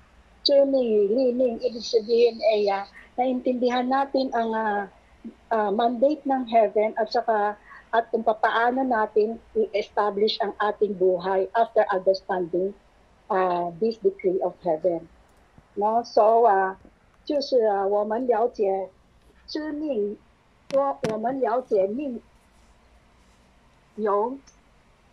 [0.45, 2.85] journey, lining, ibig sabihin ay ah,
[3.17, 4.81] naintindihan natin ang ah,
[5.49, 7.57] ah, mandate ng heaven at saka
[7.93, 12.73] at kung papaano natin i-establish ang ating buhay after understanding
[13.29, 15.05] uh, this decree of heaven.
[15.77, 16.01] No?
[16.05, 16.77] So, uh,
[17.23, 18.89] 就是啊，我们了解
[19.47, 20.17] 知命
[20.70, 22.20] 说我们了解命
[23.96, 24.36] 有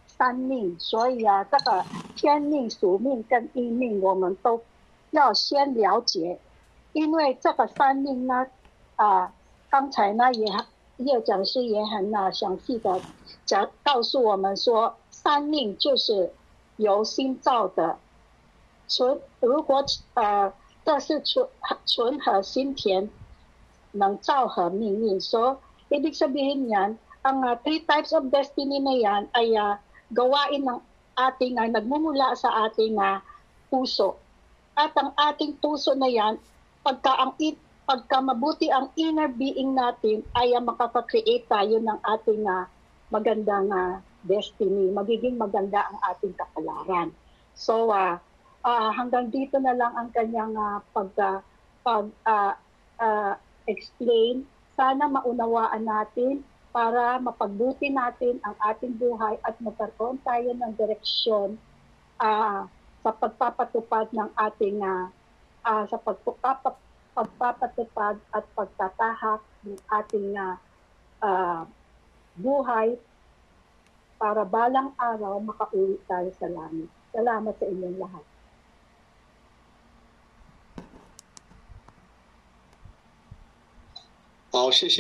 [0.06, 4.62] 三命，所以啊，这个天命、属命跟阴命，我们都
[5.12, 6.40] 要先了解，
[6.92, 8.48] 因为这个三命呢，
[8.98, 9.34] 啊，
[9.70, 10.46] 刚才呢也
[10.98, 13.00] 叶讲师也很啊详细的
[13.46, 16.34] 讲告诉我们说，三命就是
[16.76, 17.98] 由心造的，
[18.90, 20.54] 纯如果呃
[20.84, 21.48] 这是纯
[21.86, 23.10] 纯和心田
[23.96, 25.24] ng Chao He Mingming.
[25.24, 29.80] So, ibig sabihin niyan, ang uh, three types of destiny na yan ay uh,
[30.14, 30.80] gawain ng
[31.18, 33.24] ating, uh, nagmumula sa ating uh,
[33.72, 34.20] puso.
[34.76, 36.38] At ang ating puso na yan,
[36.86, 37.34] pagka, ang,
[37.88, 42.68] pagka mabuti ang inner being natin, ay uh, makapag-create tayo ng ating uh,
[43.10, 43.98] magandang uh,
[44.28, 44.92] destiny.
[44.92, 47.10] Magiging maganda ang ating kapalaran.
[47.56, 48.20] So, uh,
[48.62, 51.40] uh, hanggang dito na lang ang kanyang uh, pag, uh,
[51.82, 52.54] pag uh,
[53.00, 53.34] uh,
[53.66, 54.46] explain.
[54.76, 56.44] Sana maunawaan natin
[56.76, 61.56] para mapagbuti natin ang ating buhay at magkaroon tayo ng direksyon
[62.20, 62.68] ah,
[63.00, 65.08] sa pagpapatupad ng ating ah,
[65.64, 66.76] ah, sa pagpapatupad,
[67.16, 71.64] pagpapatupad at pagtatahak ng ating ah,
[72.36, 73.00] buhay
[74.20, 76.92] para balang araw makauwi tayo sa langit.
[77.16, 78.35] Salamat sa inyong lahat.
[84.55, 84.99] 好，谢谢。